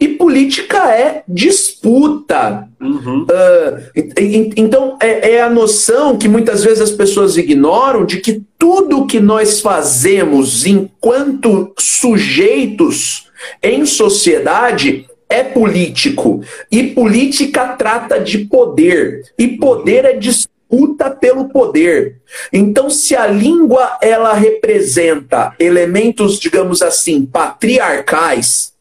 [0.00, 2.66] E política é disputa.
[2.80, 3.22] Uhum.
[3.22, 9.06] Uh, então, é, é, a noção que muitas vezes as pessoas ignoram de que tudo
[9.06, 13.30] que nós fazemos enquanto sujeitos
[13.62, 16.42] em sociedade é político.
[16.70, 19.22] E política trata de poder.
[19.36, 22.20] E poder é disputa pelo poder.
[22.52, 28.72] Então, se a língua ela representa elementos, digamos assim, patriarcais,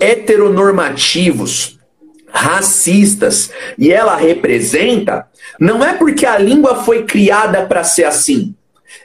[0.00, 1.78] heteronormativos,
[2.28, 5.26] racistas, e ela representa,
[5.60, 8.54] não é porque a língua foi criada para ser assim.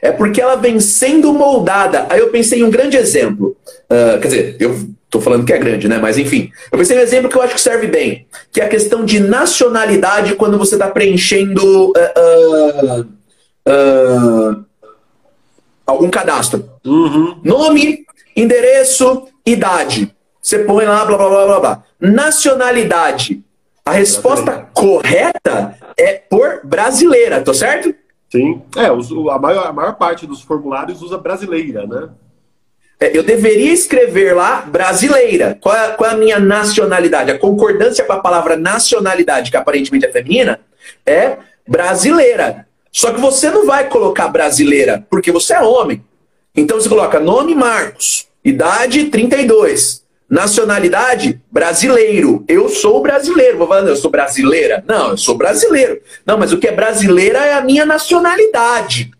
[0.02, 2.06] É porque ela vem sendo moldada.
[2.08, 3.56] Aí eu pensei em um grande exemplo.
[3.84, 5.98] Uh, quer dizer, eu estou falando que é grande, né?
[5.98, 6.52] Mas enfim.
[6.70, 8.28] Eu pensei um exemplo que eu acho que serve bem.
[8.52, 13.00] Que é a questão de nacionalidade quando você está preenchendo uh,
[13.68, 14.64] uh,
[15.84, 16.70] algum cadastro.
[16.86, 17.40] Uhum.
[17.42, 18.06] Nome,
[18.36, 20.14] endereço, idade.
[20.40, 21.82] Você põe lá, blá, blá, blá, blá, blá.
[22.00, 23.42] Nacionalidade.
[23.84, 27.92] A resposta correta é por brasileira, tô certo?
[28.30, 28.62] Sim.
[28.76, 32.10] É, a maior, a maior parte dos formulários usa brasileira, né?
[33.00, 35.56] É, eu deveria escrever lá brasileira.
[35.60, 37.30] Qual é, qual é, a minha nacionalidade?
[37.30, 40.60] A concordância com a palavra nacionalidade, que aparentemente é feminina,
[41.06, 42.66] é brasileira.
[42.92, 46.04] Só que você não vai colocar brasileira, porque você é homem.
[46.54, 52.44] Então você coloca nome Marcos, idade 32, Nacionalidade, brasileiro.
[52.46, 53.58] Eu sou brasileiro.
[53.58, 54.84] Vou falar, eu sou brasileira?
[54.86, 56.00] Não, eu sou brasileiro.
[56.24, 59.10] Não, mas o que é brasileira é a minha nacionalidade.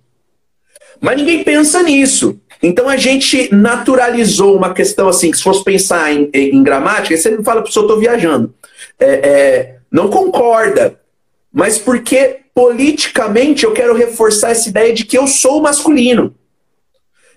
[1.00, 2.39] Mas ninguém pensa nisso.
[2.62, 7.30] Então a gente naturalizou uma questão assim, que se fosse pensar em, em, gramática, você
[7.30, 8.54] me fala, professor, eu estou viajando.
[8.98, 11.00] É, é, não concorda.
[11.52, 16.34] Mas porque politicamente eu quero reforçar essa ideia de que eu sou masculino.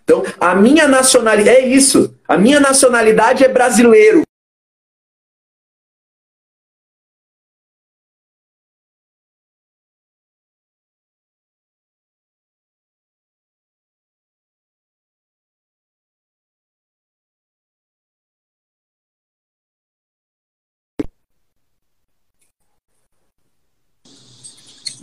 [0.03, 2.13] Então, a minha nacionalidade é isso.
[2.27, 4.23] A minha nacionalidade é brasileiro.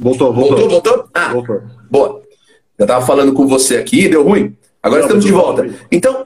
[0.01, 0.57] Voltou, voltou.
[0.57, 1.05] Voltou, voltou?
[1.13, 1.63] Ah, voltou.
[1.91, 2.23] boa.
[2.79, 4.57] Eu tava falando com você aqui, deu ruim?
[4.83, 5.69] Agora Não, estamos de volta.
[5.93, 6.25] Então,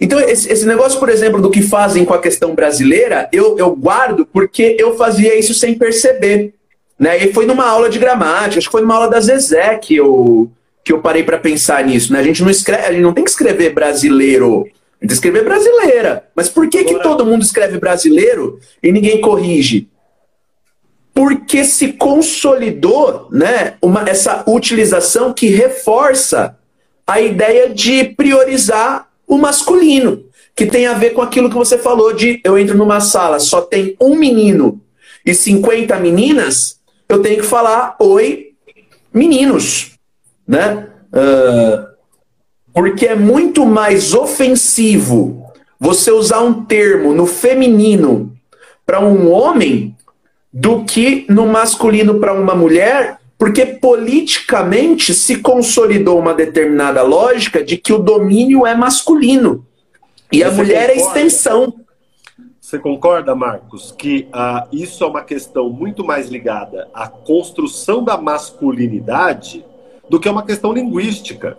[0.00, 3.76] então esse, esse, negócio, por exemplo, do que fazem com a questão brasileira, eu, eu
[3.76, 6.54] guardo porque eu fazia isso sem perceber.
[6.98, 7.24] Né?
[7.24, 10.50] E foi numa aula de gramática, acho que foi numa aula da Zezé que eu,
[10.82, 12.14] que eu parei para pensar nisso.
[12.14, 12.20] Né?
[12.20, 15.14] A gente não escreve, a gente não tem que escrever brasileiro, a gente tem que
[15.14, 16.24] escrever brasileira.
[16.34, 19.88] Mas por que, que todo mundo escreve brasileiro e ninguém corrige?
[21.14, 26.56] Porque se consolidou né, uma, essa utilização que reforça
[27.06, 32.12] a ideia de priorizar o masculino, que tem a ver com aquilo que você falou
[32.12, 34.80] de eu entro numa sala, só tem um menino
[35.24, 38.52] e 50 meninas, eu tenho que falar oi,
[39.12, 39.92] meninos,
[40.46, 40.88] né?
[41.12, 41.92] Uh,
[42.72, 45.46] porque é muito mais ofensivo
[45.78, 48.32] você usar um termo no feminino
[48.86, 49.96] para um homem
[50.52, 57.76] do que no masculino para uma mulher, porque politicamente se consolidou uma determinada lógica de
[57.76, 59.66] que o domínio é masculino
[60.30, 60.92] e Você a mulher concorda?
[60.92, 61.74] é extensão.
[62.60, 68.16] Você concorda, Marcos, que ah, isso é uma questão muito mais ligada à construção da
[68.16, 69.64] masculinidade
[70.08, 71.58] do que uma questão linguística?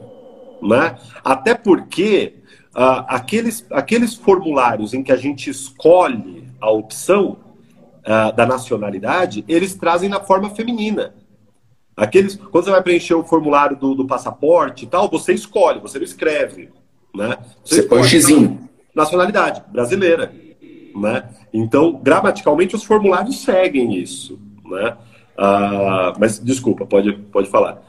[0.61, 0.95] Né?
[1.23, 2.35] Até porque
[2.75, 7.37] uh, aqueles, aqueles formulários em que a gente escolhe a opção
[8.05, 11.13] uh, da nacionalidade, eles trazem na forma feminina.
[11.95, 15.97] Aqueles, quando você vai preencher o formulário do, do passaporte e tal, você escolhe, você
[15.97, 16.69] não escreve.
[17.15, 17.37] Né?
[17.63, 18.69] Você, você põe o xizinho.
[18.95, 20.33] Nacionalidade, brasileira.
[20.95, 21.23] Né?
[21.53, 24.39] Então, gramaticalmente, os formulários seguem isso.
[24.65, 24.97] Né?
[25.37, 27.81] Uh, mas, desculpa, pode, pode falar.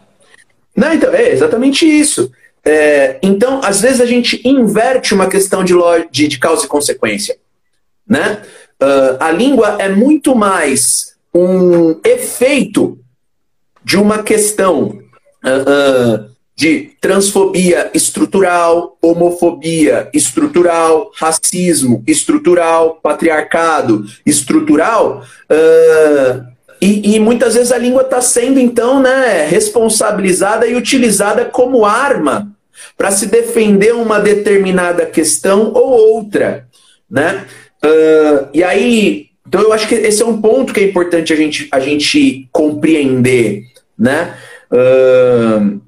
[0.77, 2.31] Não, então, é exatamente isso.
[2.65, 5.75] É, então, às vezes a gente inverte uma questão de,
[6.11, 7.37] de, de causa e consequência.
[8.07, 8.43] Né?
[8.85, 12.99] Uh, a língua é muito mais um efeito
[13.83, 14.99] de uma questão
[15.43, 25.25] uh, uh, de transfobia estrutural, homofobia estrutural, racismo estrutural, patriarcado estrutural.
[26.81, 32.53] E, e, muitas vezes a língua está sendo, então, né, responsabilizada e utilizada como arma
[32.99, 36.69] para se defender uma determinada questão ou outra,
[37.11, 37.47] né?
[37.85, 41.37] Uh, e aí, então eu acho que esse é um ponto que é importante a
[41.37, 43.65] gente, a gente compreender,
[43.99, 44.37] né?
[44.73, 45.81] Uh,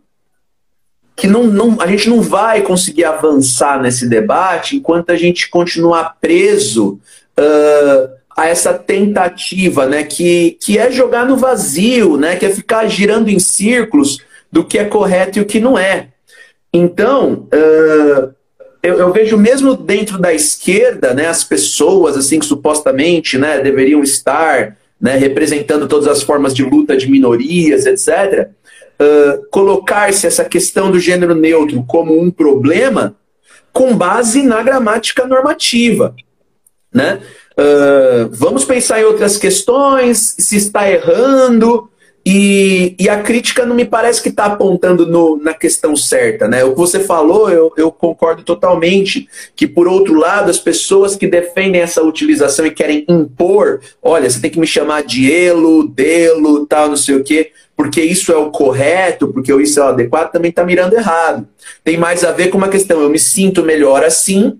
[1.16, 6.18] que não, não, a gente não vai conseguir avançar nesse debate enquanto a gente continuar
[6.20, 7.00] preso
[7.38, 10.04] uh, a essa tentativa, né?
[10.04, 12.36] Que, que é jogar no vazio, né?
[12.36, 14.18] Que é ficar girando em círculos
[14.52, 16.08] do que é correto e o que não é.
[16.70, 18.35] Então, uh,
[18.86, 24.02] eu, eu, vejo mesmo dentro da esquerda, né, as pessoas assim que supostamente né, deveriam
[24.02, 28.48] estar né, representando todas as formas de luta de minorias, etc.,
[29.00, 33.14] uh, colocar-se essa questão do gênero neutro como um problema
[33.72, 36.14] com base na gramática normativa.
[36.92, 37.20] Né?
[37.52, 41.90] Uh, vamos pensar em outras questões, se está errando,
[42.28, 46.64] e, e, a crítica não me parece que está apontando no, na questão certa, né?
[46.64, 49.28] O que você falou, eu, eu, concordo totalmente.
[49.54, 54.40] Que, por outro lado, as pessoas que defendem essa utilização e querem impor, olha, você
[54.40, 58.36] tem que me chamar de elo, delo, tal, não sei o quê, porque isso é
[58.36, 61.46] o correto, porque isso é o adequado, também está mirando errado.
[61.84, 64.58] Tem mais a ver com uma questão, eu me sinto melhor assim,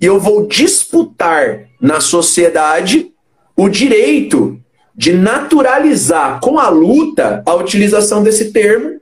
[0.00, 3.10] e eu vou disputar na sociedade
[3.56, 4.56] o direito
[4.98, 9.00] de naturalizar com a luta a utilização desse termo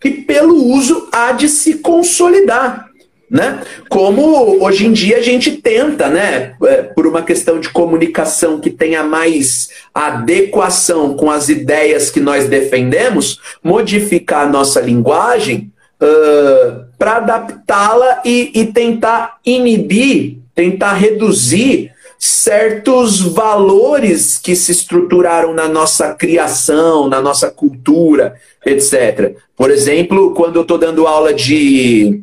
[0.00, 2.88] que pelo uso há de se consolidar.
[3.30, 3.60] Né?
[3.90, 8.70] Como hoje em dia a gente tenta, né, é, por uma questão de comunicação que
[8.70, 15.70] tenha mais adequação com as ideias que nós defendemos, modificar a nossa linguagem
[16.00, 25.68] uh, para adaptá-la e, e tentar inibir, tentar reduzir certos valores que se estruturaram na
[25.68, 28.34] nossa criação, na nossa cultura,
[28.66, 29.36] etc.
[29.56, 32.22] Por exemplo, quando eu estou dando aula de,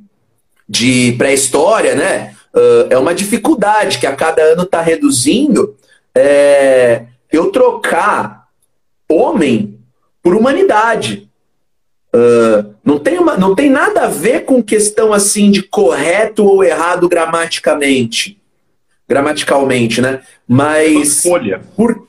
[0.67, 2.35] de pré-história, né?
[2.53, 5.75] Uh, é uma dificuldade que a cada ano está reduzindo.
[6.13, 8.47] É, eu trocar
[9.09, 9.79] homem
[10.21, 11.29] por humanidade.
[12.13, 16.63] Uh, não, tem uma, não tem nada a ver com questão assim de correto ou
[16.63, 18.41] errado gramaticamente
[19.07, 20.21] gramaticalmente, né?
[20.47, 21.21] Mas.
[21.21, 21.61] Folha.
[21.75, 22.07] Por,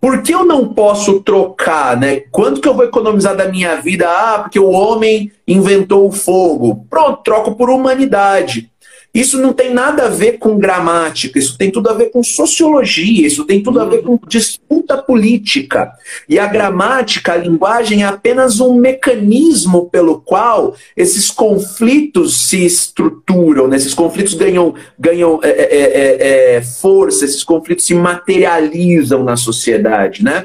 [0.00, 2.20] por que eu não posso trocar, né?
[2.30, 4.08] Quanto que eu vou economizar da minha vida?
[4.08, 6.86] Ah, porque o homem inventou o fogo.
[6.88, 8.70] Pronto, troco por humanidade.
[9.16, 13.26] Isso não tem nada a ver com gramática, isso tem tudo a ver com sociologia,
[13.26, 15.90] isso tem tudo a ver com disputa política.
[16.28, 23.66] E a gramática, a linguagem, é apenas um mecanismo pelo qual esses conflitos se estruturam,
[23.66, 23.78] né?
[23.78, 30.22] esses conflitos ganham, ganham é, é, é, é força, esses conflitos se materializam na sociedade.
[30.22, 30.44] Né?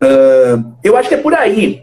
[0.00, 1.82] Uh, eu acho que é por aí.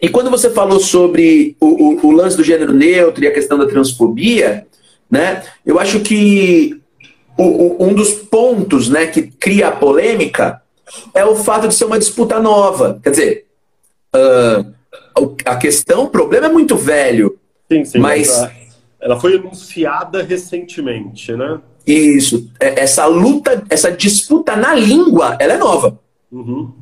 [0.00, 3.58] E quando você falou sobre o, o, o lance do gênero neutro e a questão
[3.58, 4.66] da transfobia,
[5.12, 5.42] né?
[5.64, 6.80] Eu acho que
[7.36, 10.62] o, o, um dos pontos né, que cria a polêmica
[11.12, 12.98] é o fato de ser uma disputa nova.
[13.02, 13.46] Quer dizer,
[14.16, 14.72] uh,
[15.44, 17.38] a questão, o problema é muito velho.
[17.70, 17.98] Sim, sim.
[17.98, 18.38] Mas...
[18.38, 18.52] Ela,
[19.00, 21.60] ela foi anunciada recentemente, né?
[21.86, 22.50] Isso.
[22.58, 25.98] É, essa luta, essa disputa na língua, ela é nova.
[26.30, 26.72] Uhum.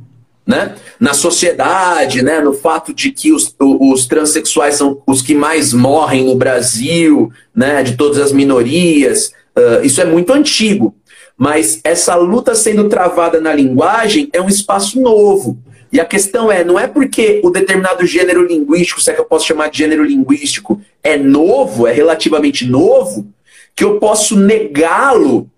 [0.46, 0.74] Né?
[0.98, 2.40] na sociedade, né?
[2.40, 7.82] no fato de que os, os transexuais são os que mais morrem no Brasil, né?
[7.82, 9.32] de todas as minorias.
[9.56, 10.94] Uh, isso é muito antigo.
[11.36, 15.58] Mas essa luta sendo travada na linguagem é um espaço novo.
[15.92, 19.24] E a questão é, não é porque o determinado gênero linguístico, se é que eu
[19.24, 23.26] posso chamar de gênero linguístico, é novo, é relativamente novo,
[23.74, 25.50] que eu posso negá-lo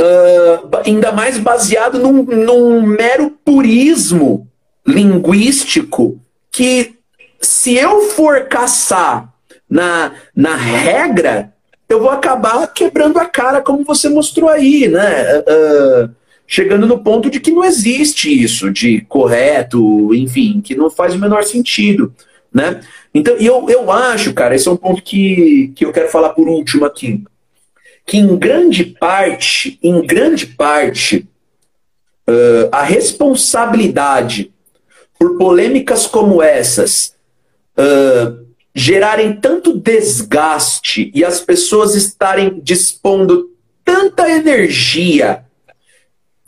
[0.00, 4.48] uh, ainda mais baseado num, num mero purismo
[4.86, 6.20] linguístico
[6.50, 6.94] que
[7.40, 9.32] se eu for caçar
[9.68, 11.52] na, na regra,
[11.88, 15.38] eu vou acabar quebrando a cara, como você mostrou aí, né?
[15.40, 16.10] Uh,
[16.46, 21.18] chegando no ponto de que não existe isso de correto, enfim, que não faz o
[21.18, 22.12] menor sentido,
[22.52, 22.80] né?
[23.14, 26.48] Então, eu, eu acho, cara, esse é um ponto que, que eu quero falar por
[26.48, 27.22] último aqui
[28.08, 31.28] que em grande parte, em grande parte,
[32.26, 34.50] uh, a responsabilidade
[35.18, 37.14] por polêmicas como essas
[37.76, 43.50] uh, gerarem tanto desgaste e as pessoas estarem dispondo
[43.84, 45.44] tanta energia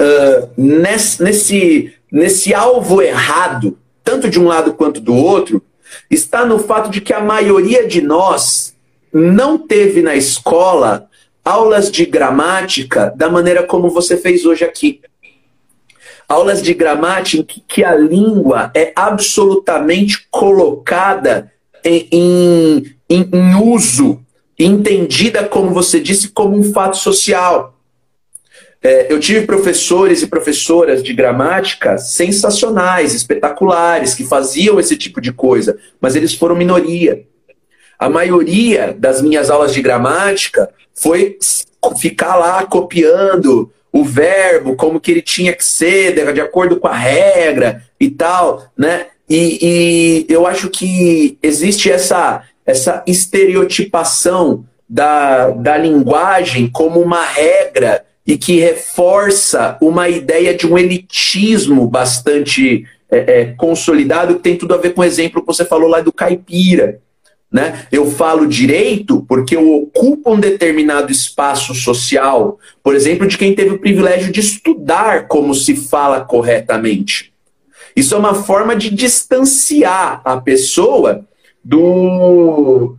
[0.00, 5.62] uh, nesse, nesse, nesse alvo errado, tanto de um lado quanto do outro,
[6.10, 8.74] está no fato de que a maioria de nós
[9.12, 11.09] não teve na escola
[11.44, 15.00] aulas de gramática da maneira como você fez hoje aqui.
[16.28, 21.50] Aulas de gramática em que a língua é absolutamente colocada
[21.84, 24.20] em, em, em uso,
[24.58, 27.76] entendida, como você disse, como um fato social.
[28.82, 35.32] É, eu tive professores e professoras de gramática sensacionais, espetaculares, que faziam esse tipo de
[35.32, 37.26] coisa, mas eles foram minoria.
[38.00, 41.36] A maioria das minhas aulas de gramática foi
[41.98, 46.96] ficar lá copiando o verbo, como que ele tinha que ser, de acordo com a
[46.96, 49.08] regra e tal, né?
[49.28, 58.02] E, e eu acho que existe essa, essa estereotipação da, da linguagem como uma regra
[58.26, 64.72] e que reforça uma ideia de um elitismo bastante é, é, consolidado, que tem tudo
[64.72, 66.98] a ver com o exemplo que você falou lá do caipira.
[67.52, 67.86] Né?
[67.90, 73.70] Eu falo direito porque eu ocupo um determinado espaço social, por exemplo, de quem teve
[73.70, 77.32] o privilégio de estudar como se fala corretamente.
[77.96, 81.26] Isso é uma forma de distanciar a pessoa
[81.64, 82.96] do,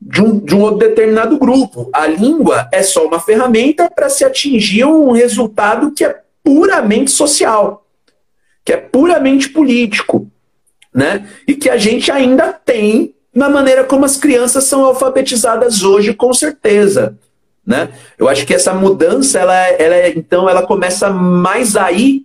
[0.00, 1.90] de, um, de um determinado grupo.
[1.92, 7.86] A língua é só uma ferramenta para se atingir um resultado que é puramente social,
[8.64, 10.28] que é puramente político.
[10.94, 11.26] Né?
[11.46, 16.32] E que a gente ainda tem na maneira como as crianças são alfabetizadas hoje, com
[16.32, 17.16] certeza.
[17.66, 17.88] Né?
[18.18, 22.24] Eu acho que essa mudança, ela, ela, então, ela começa mais aí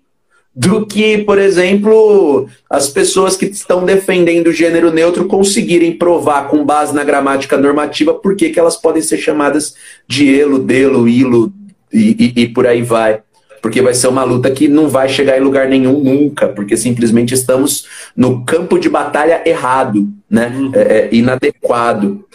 [0.54, 6.66] do que, por exemplo, as pessoas que estão defendendo o gênero neutro conseguirem provar com
[6.66, 9.76] base na gramática normativa por que elas podem ser chamadas
[10.08, 11.54] de elo, delo, ilo
[11.94, 13.22] e, e, e por aí vai
[13.62, 17.34] porque vai ser uma luta que não vai chegar em lugar nenhum nunca, porque simplesmente
[17.34, 17.86] estamos
[18.16, 20.48] no campo de batalha errado, né?
[20.56, 20.72] Uhum.
[20.74, 22.26] É, é, inadequado.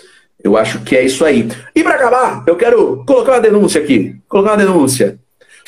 [0.43, 1.49] Eu acho que é isso aí.
[1.74, 4.16] E para acabar, eu quero colocar uma denúncia aqui.
[4.28, 5.18] Colocar uma denúncia.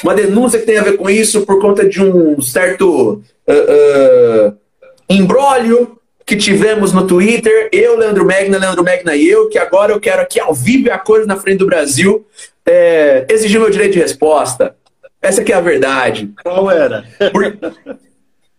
[0.03, 4.57] Uma denúncia que tem a ver com isso por conta de um certo uh, uh,
[5.09, 10.01] embrólio que tivemos no Twitter, eu, Leandro Megna, Leandro Megna e eu, que agora eu
[10.01, 12.27] quero aqui ao vivo a coisa na frente do Brasil,
[12.65, 14.75] é, exigir meu direito de resposta.
[15.21, 16.31] Essa que é a verdade.
[16.43, 17.05] Qual era?
[17.33, 17.57] Por...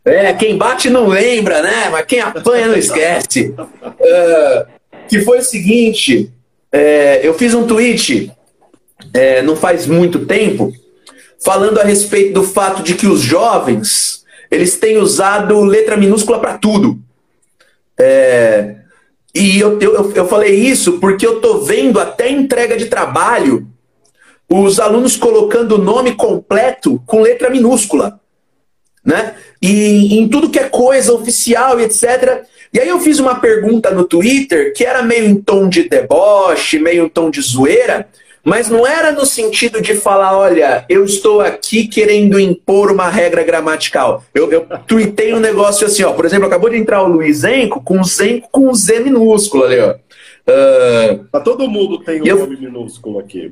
[0.05, 1.89] É, quem bate não lembra, né?
[1.89, 3.55] Mas quem apanha não esquece.
[3.57, 4.67] Uh,
[5.09, 6.31] que foi o seguinte:
[6.71, 8.31] é, eu fiz um tweet
[9.13, 10.73] é, não faz muito tempo
[11.43, 16.57] falando a respeito do fato de que os jovens eles têm usado letra minúscula para
[16.57, 16.99] tudo.
[17.97, 18.75] É,
[19.33, 23.67] e eu, eu, eu falei isso porque eu tô vendo até entrega de trabalho
[24.49, 28.19] os alunos colocando o nome completo com letra minúscula,
[29.03, 29.35] né?
[29.65, 32.43] E em tudo que é coisa oficial e etc.
[32.73, 36.77] E aí eu fiz uma pergunta no Twitter que era meio em tom de deboche,
[36.77, 38.07] meio em tom de zoeira,
[38.43, 43.43] mas não era no sentido de falar, olha, eu estou aqui querendo impor uma regra
[43.43, 44.23] gramatical.
[44.35, 47.81] Eu, eu tuitei um negócio assim, ó, por exemplo, acabou de entrar o Luiz Enco
[47.81, 49.95] com Zenco com Z minúsculo ali, ó.
[50.47, 52.37] Uh, todo mundo tem um eu...
[52.37, 53.51] nome minúsculo aqui.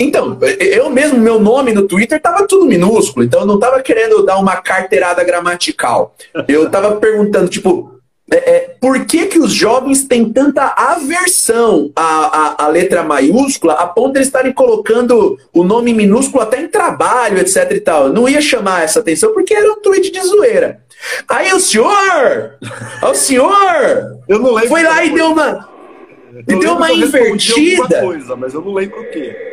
[0.00, 4.24] Então, eu mesmo, meu nome no Twitter estava tudo minúsculo, então eu não estava querendo
[4.24, 6.14] dar uma carteirada gramatical.
[6.48, 8.00] Eu estava perguntando, tipo,
[8.32, 13.74] é, é, por que, que os jovens têm tanta aversão à, à, à, letra maiúscula
[13.74, 18.06] a ponto de eles estarem colocando o nome minúsculo até em trabalho, etc e tal.
[18.06, 20.80] Eu não ia chamar essa atenção porque era um tweet de zoeira.
[21.28, 22.56] Aí o senhor,
[23.02, 25.68] o senhor, eu não lembro foi lá e deu uma,
[26.46, 28.00] e deu uma invertida.
[28.00, 29.49] Coisa, mas eu não lembro o quê.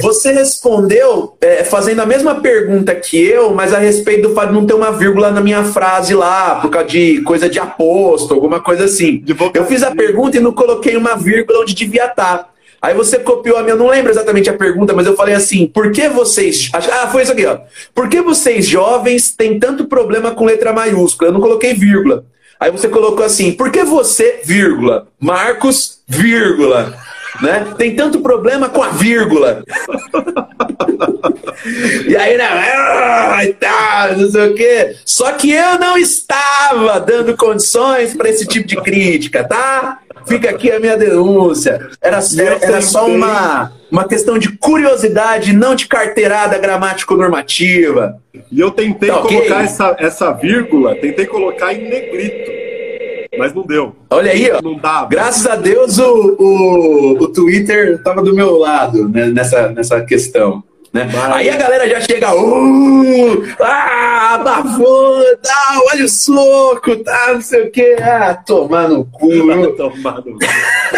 [0.00, 4.54] Você respondeu é, fazendo a mesma pergunta que eu, mas a respeito do fato de
[4.54, 8.60] não ter uma vírgula na minha frase lá, por causa de coisa de aposto, alguma
[8.60, 9.24] coisa assim.
[9.54, 12.50] Eu fiz a pergunta e não coloquei uma vírgula onde devia estar.
[12.82, 15.66] Aí você copiou a minha, eu não lembro exatamente a pergunta, mas eu falei assim:
[15.66, 16.70] por que vocês.
[16.72, 17.58] Ah, foi isso aqui, ó.
[17.94, 21.28] Por que vocês jovens têm tanto problema com letra maiúscula?
[21.28, 22.24] Eu não coloquei vírgula.
[22.58, 26.94] Aí você colocou assim: por que você, vírgula, Marcos, vírgula,
[27.40, 27.74] né?
[27.76, 29.62] Tem tanto problema com a vírgula.
[32.06, 32.44] e aí, né?
[32.44, 34.96] Ah, tá, não sei o quê.
[35.04, 39.98] Só que eu não estava dando condições para esse tipo de crítica, tá?
[40.26, 41.88] Fica aqui a minha denúncia.
[42.00, 42.20] Era,
[42.60, 48.18] era só uma, uma questão de curiosidade, não de carteirada gramático-normativa.
[48.50, 49.64] E eu tentei tá, colocar okay.
[49.64, 52.59] essa, essa vírgula, tentei colocar em negrito
[53.38, 53.94] mas não deu.
[54.10, 54.60] Olha aí, ó.
[54.62, 55.04] Não dá.
[55.04, 60.62] Graças a Deus o, o, o Twitter estava do meu lado né, nessa, nessa questão.
[60.92, 61.08] Né?
[61.32, 67.68] Aí a galera já chega, uh, ah, abafou, tá, olha o soco, tá, não sei
[67.68, 69.28] o que, ah, tomar no cu.
[69.76, 70.38] tomar no cu.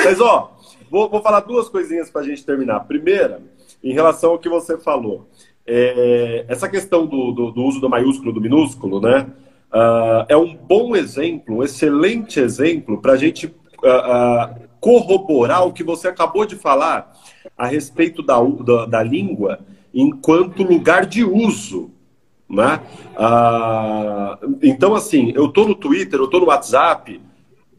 [0.03, 0.57] Mas ó,
[0.91, 2.81] vou, vou falar duas coisinhas pra gente terminar.
[2.81, 3.43] Primeira,
[3.85, 5.29] em relação ao que você falou,
[5.67, 9.27] é, essa questão do, do, do uso do maiúsculo, do minúsculo, né?
[9.73, 15.73] Uh, é um bom exemplo, um excelente exemplo para a gente uh, uh, corroborar o
[15.73, 17.11] que você acabou de falar
[17.57, 19.61] a respeito da, da, da língua
[19.95, 21.91] enquanto lugar de uso.
[22.49, 22.83] Né?
[24.63, 27.19] então, assim, eu estou no Twitter, eu estou no WhatsApp,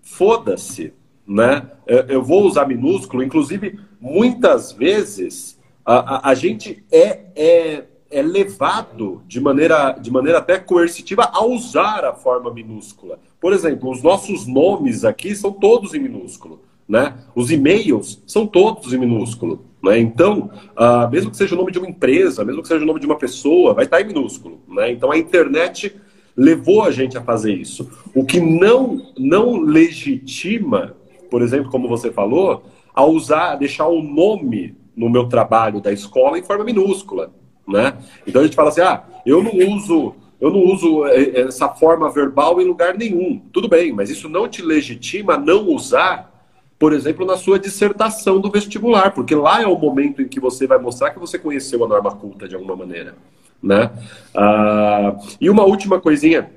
[0.02, 0.94] foda-se.
[1.28, 1.70] Né?
[1.86, 7.84] Eu, eu, vou usar minúsculo, inclusive, muitas vezes a, a, a gente é, é
[8.14, 13.20] é levado de maneira, de maneira até coercitiva a usar a forma minúscula.
[13.42, 16.62] Por exemplo, os nossos nomes aqui são todos em minúsculo.
[16.88, 17.16] Né?
[17.34, 19.66] Os e-mails são todos em minúsculo.
[19.82, 20.00] Né?
[20.00, 23.00] Então, uh, mesmo que seja o nome de uma empresa, mesmo que seja o nome
[23.00, 24.62] de uma pessoa, vai estar em minúsculo.
[24.68, 24.92] Né?
[24.92, 25.96] Então, a internet
[26.38, 27.90] levou a gente a fazer isso.
[28.14, 30.96] O que não, não legitima,
[31.32, 36.38] por exemplo, como você falou, a usar, deixar o nome no meu trabalho da escola
[36.38, 37.32] em forma minúscula.
[37.68, 37.94] Né?
[38.28, 41.70] Então a gente fala assim, ah, eu não uso eu não uso é, é, essa
[41.70, 43.42] forma verbal em lugar nenhum.
[43.54, 46.30] Tudo bem, mas isso não te legitima não usar,
[46.78, 50.68] por exemplo, na sua dissertação do vestibular, porque lá é o momento em que você
[50.68, 53.16] vai mostrar que você conheceu a norma culta de alguma maneira.
[53.62, 53.90] Né?
[54.36, 56.52] Ah, e uma última coisinha,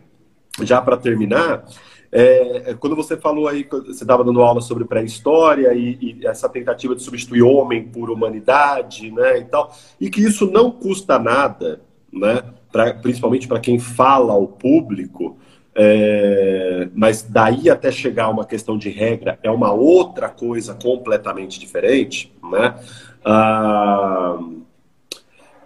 [0.63, 1.65] já para terminar,
[2.19, 6.49] é, é, quando você falou aí, você estava dando aula sobre pré-história e, e, essa
[6.49, 11.83] tentativa de substituir homem por humanidade, né, e tal, e que isso não custa nada,
[12.11, 12.43] né,
[12.73, 15.37] pra, principalmente para quem fala ao público,
[15.75, 21.61] é, mas daí até chegar a uma questão de regra é uma outra coisa completamente
[21.61, 22.77] diferente, né,
[23.27, 24.39] ah,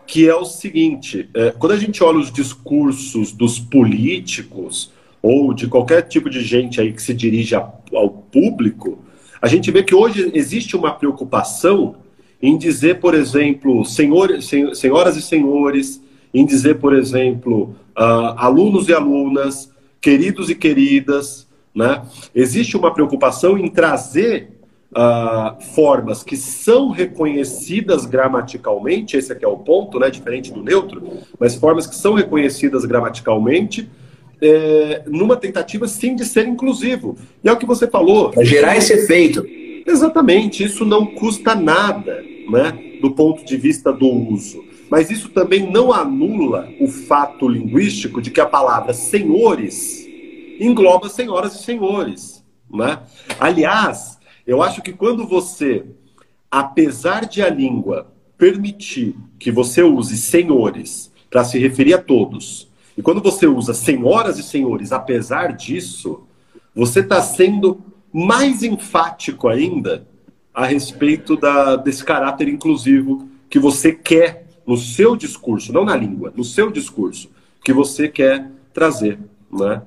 [0.04, 4.92] que é o seguinte, é, quando a gente olha os discursos dos políticos
[5.22, 8.98] ou de qualquer tipo de gente aí que se dirige ao público,
[9.40, 11.96] a gente vê que hoje existe uma preocupação
[12.42, 16.02] em dizer, por exemplo, senhores, senhoras e senhores,
[16.32, 22.02] em dizer, por exemplo, uh, alunos e alunas, queridos e queridas, né?
[22.34, 24.50] Existe uma preocupação em trazer
[24.90, 30.10] uh, formas que são reconhecidas gramaticalmente, esse aqui é o ponto, né?
[30.10, 31.02] Diferente do neutro,
[31.38, 33.88] mas formas que são reconhecidas gramaticalmente
[34.40, 37.16] é, numa tentativa sim de ser inclusivo.
[37.42, 38.30] E é o que você falou.
[38.30, 39.44] Para gerar esse efeito.
[39.86, 44.64] Exatamente, isso não custa nada, né, do ponto de vista do uso.
[44.90, 50.06] Mas isso também não anula o fato linguístico de que a palavra senhores
[50.60, 52.44] engloba senhoras e senhores.
[52.70, 52.98] Né?
[53.38, 55.84] Aliás, eu acho que quando você,
[56.50, 62.69] apesar de a língua permitir que você use senhores para se referir a todos,
[63.00, 66.24] e quando você usa senhoras e senhores, apesar disso,
[66.74, 67.80] você está sendo
[68.12, 70.06] mais enfático ainda
[70.52, 76.30] a respeito da, desse caráter inclusivo que você quer no seu discurso, não na língua,
[76.36, 77.30] no seu discurso,
[77.64, 79.18] que você quer trazer.
[79.50, 79.80] Né?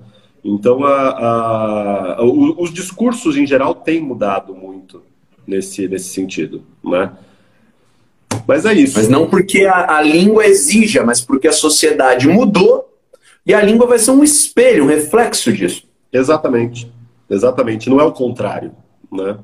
[0.44, 5.04] Então, a, a, os discursos em geral têm mudado muito
[5.46, 6.64] nesse, nesse sentido.
[6.84, 7.12] Né?
[8.48, 8.98] Mas é isso.
[8.98, 12.90] Mas não porque a, a língua exija, mas porque a sociedade mudou
[13.46, 15.84] e a língua vai ser um espelho, um reflexo disso.
[16.12, 16.92] Exatamente.
[17.30, 17.90] exatamente.
[17.90, 18.72] Não é o contrário,
[19.12, 19.38] né?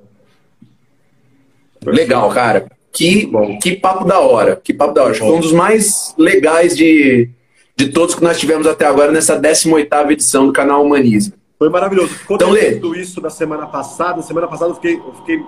[1.86, 2.70] Legal, cara.
[2.92, 3.58] Que, Bom.
[3.60, 4.56] que papo da hora.
[4.56, 5.12] Que papo da hora.
[5.12, 7.30] Acho que foi um dos mais legais de,
[7.76, 11.34] de todos que nós tivemos até agora nessa 18ª edição do canal Humanize.
[11.58, 12.16] Foi maravilhoso.
[12.26, 15.44] Quando então, tudo isso da semana passada, semana passada eu fiquei, eu fiquei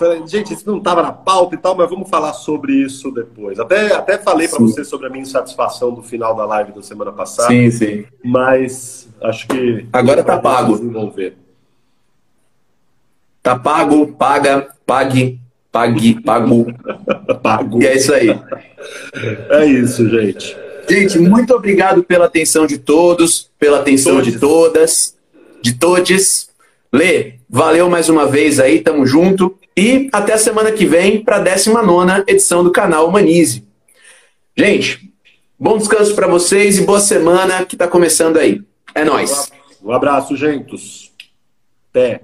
[0.00, 3.60] falei, gente, isso não estava na pauta e tal, mas vamos falar sobre isso depois.
[3.60, 7.12] Até, até falei para você sobre a minha insatisfação do final da live da semana
[7.12, 7.48] passada.
[7.48, 8.04] Sim, sim.
[8.24, 9.86] Mas acho que.
[9.92, 10.76] Agora tá pago.
[10.76, 11.36] Desenvolver.
[13.42, 15.38] Tá pago, paga, pague,
[15.70, 16.66] pague, pago.
[17.42, 17.82] pago.
[17.82, 18.28] E é isso aí.
[19.50, 20.56] É isso, gente.
[20.88, 24.32] Gente, muito obrigado pela atenção de todos, pela atenção todes.
[24.32, 25.16] de todas,
[25.62, 26.50] de todes.
[26.92, 29.56] Lê, valeu mais uma vez aí, tamo junto.
[29.80, 33.66] E até a semana que vem para a 19 edição do canal Humanize.
[34.54, 35.10] Gente,
[35.58, 38.60] bom descanso para vocês e boa semana que está começando aí.
[38.94, 39.50] É nóis.
[39.82, 41.10] Um abraço, gentos.
[41.88, 42.20] Até.